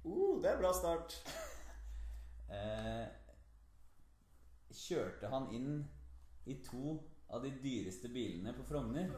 [0.07, 1.17] Uh, det er bra start.
[2.55, 3.07] eh,
[4.71, 5.81] kjørte han inn
[6.47, 6.95] i to
[7.27, 9.09] av de dyreste bilene på Frogner.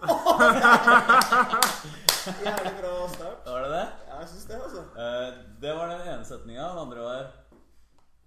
[2.45, 3.45] Jævlig bra start.
[3.45, 3.87] Var det det?
[4.07, 4.81] Ja, jeg syns det, altså.
[5.03, 5.29] Eh,
[5.61, 6.71] det var den ene setninga.
[6.71, 7.23] Den andre var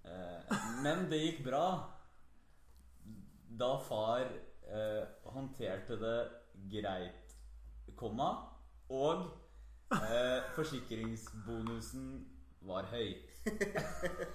[0.06, 0.40] eh,
[0.84, 1.66] Men det gikk bra
[3.58, 4.26] da far
[4.66, 6.18] eh, håndterte det
[6.72, 7.36] greit,
[7.96, 8.30] komma,
[8.88, 9.26] og
[9.92, 12.26] eh, forsikringsbonusen
[12.60, 13.14] var høy.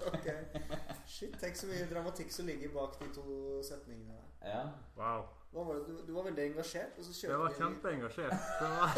[0.06, 0.26] Ok.
[1.12, 4.50] Shit, tenk så mye dramatikk som ligger bak de to setningene der.
[4.50, 4.62] Ja.
[4.98, 5.24] Wow.
[5.52, 5.86] Hva var det?
[5.88, 8.36] Du, du var veldig engasjert, og så Jeg var kjempeengasjert.
[8.60, 8.90] Det var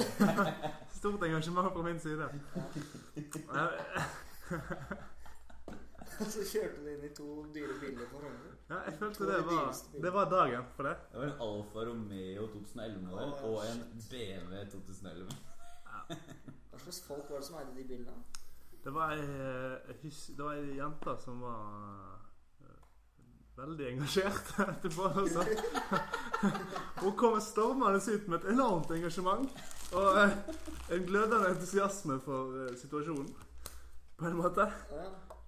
[0.98, 2.28] stort engasjement fra min side.
[6.20, 8.56] Ja, Og så kjørte de inn i to dyre biler på Frogner.
[8.70, 9.70] Ja, jeg følte det var,
[10.04, 10.96] det var dagen for det.
[11.12, 13.80] Det var en Alfa Romeo 2011-modell Å, og en.
[14.10, 15.32] BMW 2011.
[16.70, 18.18] Hva slags folk var det som eide de bilene?
[18.84, 20.04] Det var ei, eh,
[20.36, 21.64] det var ei jente som var
[22.64, 22.76] eh,
[23.58, 25.08] veldig engasjert etterpå.
[25.24, 25.44] Altså.
[27.00, 29.58] Hun kom stormende ut med et enormt engasjement
[29.96, 30.38] og eh,
[30.96, 33.34] en glødende entusiasme for situasjonen,
[34.20, 34.70] på en måte.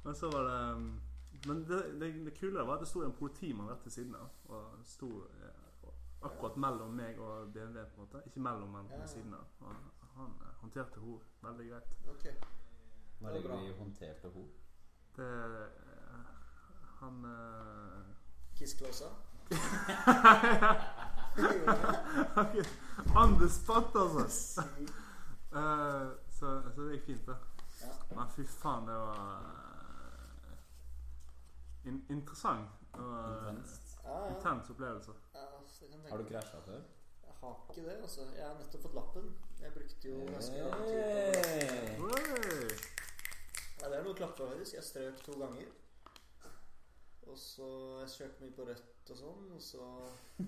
[0.02, 1.00] Men så var det um,
[1.46, 4.28] Men det, det, det kule var at det sto en politimann rett ved siden av
[4.44, 5.58] og sto eh,
[6.22, 8.20] Akkurat mellom meg og BMW, på en måte.
[8.26, 9.48] Ikke mellom, men ved siden av.
[9.66, 9.76] Han,
[10.14, 11.96] han eh, håndterte henne veldig greit.
[12.14, 12.34] Okay.
[13.18, 13.56] Hva Det er bra.
[13.58, 14.44] i håndterte ho?
[15.16, 15.30] Det
[15.66, 16.30] eh,
[17.00, 18.12] Han eh,
[18.54, 19.10] Kiss closa.
[22.36, 22.54] Ok,
[23.16, 24.62] On the spot, altså.
[25.52, 27.36] Eh, så, så det gikk fint, det.
[27.82, 27.92] Ja.
[28.14, 29.61] Men fy faen, det var
[31.84, 33.98] in interessant og eh, Intenst.
[34.04, 34.34] Ja, ja.
[34.34, 35.12] intens opplevelse.
[35.34, 36.80] ja kan jeg Har du krasja før?
[37.26, 38.20] Jeg har ikke det, altså.
[38.36, 39.28] Jeg har nettopp fått lappen.
[39.60, 40.98] Jeg brukte jo ganske lang tid
[41.46, 42.00] Hey!
[42.00, 42.68] Oi!
[43.80, 44.74] Ja, det er noe klappehøres.
[44.74, 45.70] Jeg strøk to ganger.
[47.26, 47.68] Og så
[48.02, 49.86] Jeg kjørte mye på rødt og sånn, og så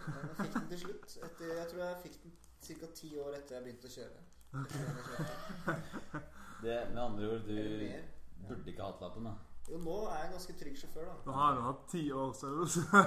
[0.00, 1.16] Men jeg fikk den til slutt.
[1.26, 2.36] Etter, jeg tror jeg fikk den
[2.80, 2.86] ca.
[3.00, 4.22] ti år etter jeg begynte å kjøre.
[4.52, 4.64] Jeg
[5.10, 6.22] kjørte.
[6.60, 8.08] Det, med andre ord, Eller du mer.
[8.48, 9.34] burde ikke hatt lappen, da.
[9.70, 12.48] Jo, nå er jeg ganske trygg sjåfør, Nå har du hatt ti år, så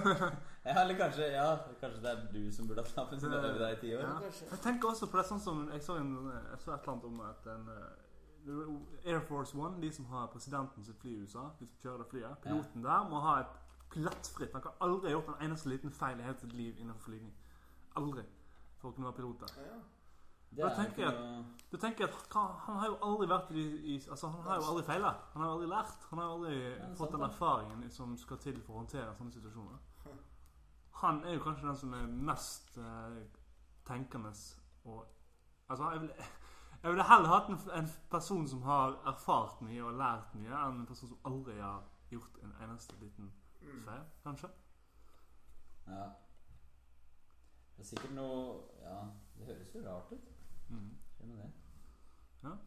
[0.66, 1.47] Ja, eller kanskje, ja,
[1.82, 4.05] kanskje det er du som burde ha siden du har øvd deg i ti år.
[4.07, 4.32] Ja.
[4.51, 7.09] Jeg tenker også på det sånn som Jeg så, en, jeg så et eller annet
[7.09, 11.49] om at en eh, Air Force One, de som har presidenten sitt fly i USA,
[11.59, 13.59] de som kjører det flyet, piloten der må ha et
[13.93, 17.11] plettfritt Han kan aldri ha gjort en eneste liten feil i hele sitt liv innenfor
[17.11, 17.34] flygning.
[17.99, 18.24] Aldri.
[18.80, 19.59] For å kunne være pilot der.
[19.59, 19.82] Ja, ja.
[20.57, 23.95] Da er tenker jeg Du tenker at han, han har jo aldri vært i, i
[24.09, 25.13] Altså, han har jo aldri feila.
[25.33, 26.05] Han har jo aldri lært.
[26.09, 29.79] Han har jo aldri fått den erfaringen som skal til for å håndtere sånne situasjoner.
[31.01, 33.17] Han er jo kanskje den som er mest eh,
[33.87, 34.33] tenkende
[34.85, 35.05] og
[35.69, 36.13] Altså, jeg ville
[36.83, 40.81] jeg ville heller hatt en, en person som har erfart mye og lært mye, enn
[40.81, 43.31] en person som aldri har gjort en eneste liten
[43.63, 43.85] Mm.
[43.85, 44.47] feil, kanskje.
[45.87, 46.09] Ja.
[47.77, 48.97] Det er sikkert noe Ja,
[49.37, 50.32] det høres jo rart ut.
[50.74, 50.91] Mm.
[52.43, 52.57] Det.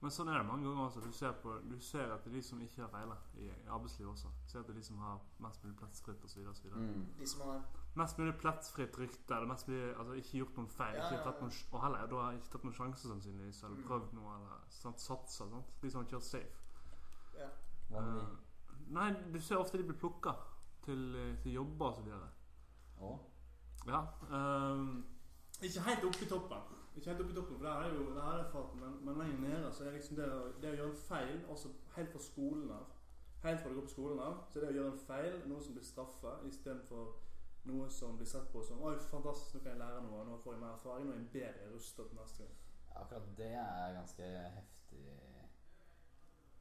[0.00, 1.00] Men sånn er det mange ganger også.
[1.02, 4.12] Du ser, på, du ser at det er de som ikke har feila i, arbeidslivet
[4.12, 4.28] også.
[4.44, 6.68] Du ser at det er de som har mest mulig plettfritt osv.
[6.70, 7.06] Mm.
[7.18, 7.64] De som har
[7.98, 9.34] Mest mulig plettfritt rykte.
[9.34, 10.94] Eller mest mulig, altså ikke gjort noen feil.
[10.94, 11.48] Ja, Ikke ja, tatt ja.
[11.48, 13.62] noen, og heller da har ikke tatt noen sjanser sannsynligvis.
[13.66, 13.86] Eller Mm.
[13.88, 14.36] prøvd noe.
[14.36, 15.48] Eller sant, satsa.
[15.50, 15.72] Sant?
[15.82, 16.62] De som har kjørt safe.
[17.40, 17.48] Ja.
[17.90, 18.28] Eh,
[18.94, 20.36] nei, du ser ofte de blir plukka
[20.86, 22.30] til, eh, til jobber og så videre.
[23.00, 23.18] Å?
[23.86, 24.04] Ja.
[24.30, 25.04] ehm,
[25.62, 26.76] ikke helt oppe i toppen.
[26.96, 29.40] Ikke helt oppe i toppen, for der er jo der er farten, men, men lenger
[29.48, 32.70] nede så er liksom det, å- det å gjøre en feil, også helt fra skolen
[32.70, 32.86] av
[33.42, 35.60] Helt fra du går på skolen av, så er det å gjøre en feil noe
[35.62, 37.12] som blir straffa, istedenfor
[37.70, 40.56] noe som blir sett på som Oi, fantastisk, nå kan jeg lære noe, nå får
[40.56, 42.56] jeg mer erfaring, nå er jeg bedre rustet neste gang.
[42.98, 45.04] Akkurat det er ganske heftig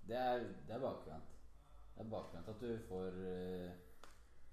[0.07, 1.33] Det er, det er bakvendt.
[1.95, 3.71] Det er bakvendt at du får uh,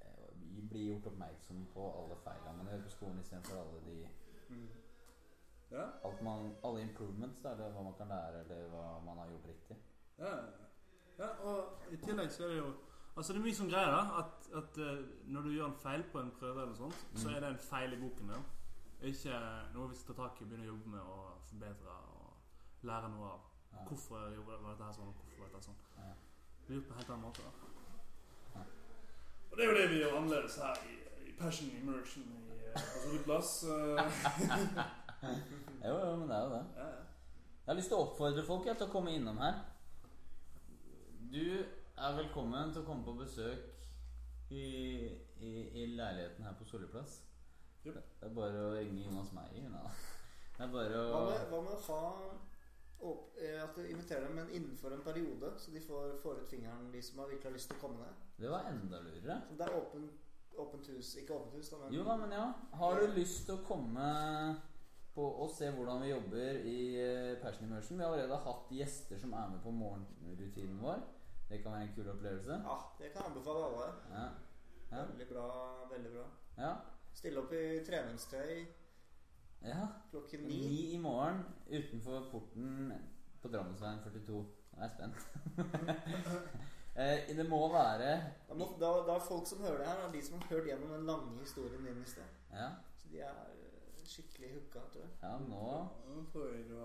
[0.00, 0.30] eh,
[0.70, 3.98] bli gjort oppmerksom på alle feilene man gjør på skolen, istedenfor alle de
[5.70, 9.26] Ja, alt man, Alle improvements, da, eller hva man kan lære, eller hva man har
[9.32, 9.76] gjort riktig.
[10.18, 10.34] ja,
[11.18, 12.72] ja, og i tillegg så er det jo
[13.16, 16.02] Altså Det er mye sånn greier da At, at eh, når du gjør en feil
[16.12, 17.34] på en prøve, eller sånt så Mm.
[17.36, 18.44] er det en feil i boken din.
[19.02, 19.38] Ikke
[19.74, 22.32] noe vi skal ta tak i og begynne å jobbe med og forbedre og
[22.82, 23.40] lære noe av.
[23.72, 23.84] Ja.
[23.88, 25.78] Hvorfor gjorde var dette her sånn, og hvorfor var dette sånn.
[25.98, 26.12] Ja.
[26.66, 27.42] Det gjør på en helt annen måte.
[27.42, 27.52] da
[28.54, 28.64] Ja.
[29.50, 30.94] Og det er jo det vi gjør annerledes her i,
[31.28, 32.43] i Passion Immersion i
[32.76, 33.50] uh, Hovedplass.
[35.84, 36.64] Jo, jo, men det er jo det.
[36.76, 37.02] ja, ja.
[37.64, 39.54] Jeg har lyst til å oppfordre folk jeg, til å komme innom her.
[41.32, 44.64] Du er velkommen til å komme på besøk i,
[45.40, 47.22] i, i leiligheten her på Solli plass.
[47.86, 47.96] Yep.
[48.20, 49.70] Det er bare å ringe Jonas Meyer.
[50.58, 52.02] Det er bare å Hva med, hva med å ha
[53.08, 56.52] åp- eh, At du inviterer dem men innenfor en periode, så de får, får ut
[56.52, 58.22] fingeren, de som har virkelig har lyst til å komme ned?
[58.40, 59.40] Det var enda lurere.
[59.48, 60.06] Så det er åpen,
[60.62, 61.16] åpent hus.
[61.20, 62.46] Ikke åpent hus, da, men Jo da, men ja.
[62.80, 64.06] Har du lyst til å komme
[65.14, 67.98] på og se hvordan vi jobber i eh, Passion Immersion?
[67.98, 71.04] Vi har allerede hatt gjester som er med på morgenrutinen vår.
[71.48, 72.56] Det kan være en kul opplevelse.
[72.64, 73.92] Ja, det kan jeg anbefale alle.
[74.14, 74.26] Ja.
[74.94, 75.04] Ja.
[75.10, 75.44] Veldig bra.
[75.90, 76.24] veldig bra
[76.58, 76.74] ja.
[77.14, 78.66] Stille opp i treningstøy
[79.64, 79.86] ja.
[80.10, 80.80] klokken Ni ni.
[80.94, 81.40] i morgen
[81.70, 82.92] utenfor porten
[83.42, 84.44] på Drammensveien 42.
[84.74, 85.16] Nå er jeg spent.
[86.96, 88.10] eh, det må være
[88.48, 90.68] Da, må, da, da er folk som hører det her, er de som har hørt
[90.68, 92.28] gjennom den lange historien din i sted.
[92.52, 92.68] Ja,
[93.00, 95.10] Så de er eh, skikkelig hooka, tror jeg.
[95.22, 95.64] ja nå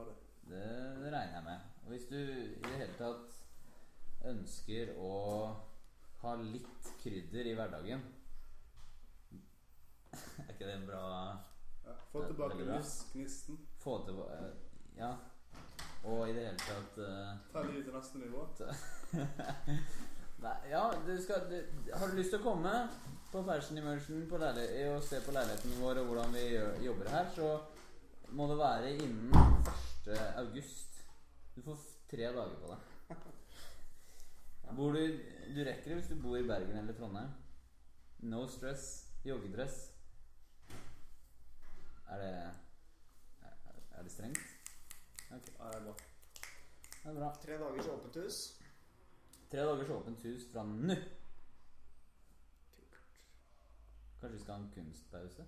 [0.09, 0.15] det.
[0.49, 0.63] det,
[1.03, 1.59] det regner jeg med.
[1.83, 3.35] Og hvis du i det hele tatt
[4.29, 5.11] ønsker å
[6.21, 8.01] ha litt krydder i hverdagen
[10.39, 11.03] Er ikke det en bra
[11.85, 13.59] Ja, få tilbake livsgnisten.
[13.79, 14.49] Få til eh,
[14.97, 15.13] Ja.
[16.03, 18.45] Og i det hele tatt uh, Ta livet til neste nivå.
[20.43, 21.57] Nei, ja, du skal, du,
[21.91, 22.71] har du lyst til å komme
[23.29, 27.27] på Fashion Immersion på og se på leiligheten vår og hvordan vi gjør, jobber her,
[27.35, 27.49] så
[28.31, 29.35] må det være innen
[30.07, 30.15] 1.
[30.39, 31.03] august.
[31.55, 33.17] Du får tre dager på deg.
[34.77, 35.19] Bor du,
[35.55, 37.33] du rekker det hvis du bor i Bergen eller Trondheim.
[38.19, 39.09] No stress.
[39.25, 39.91] Joggedress.
[42.09, 42.31] Er det
[43.43, 44.48] er, er det strengt?
[45.31, 45.93] Ok, Ja, det er bra.
[47.03, 47.29] det er bra.
[47.43, 48.39] Tre dagers åpent hus.
[49.51, 50.95] Tre dagers åpent hus fra nå.
[54.19, 55.45] Kanskje vi skal ha en kunstpause?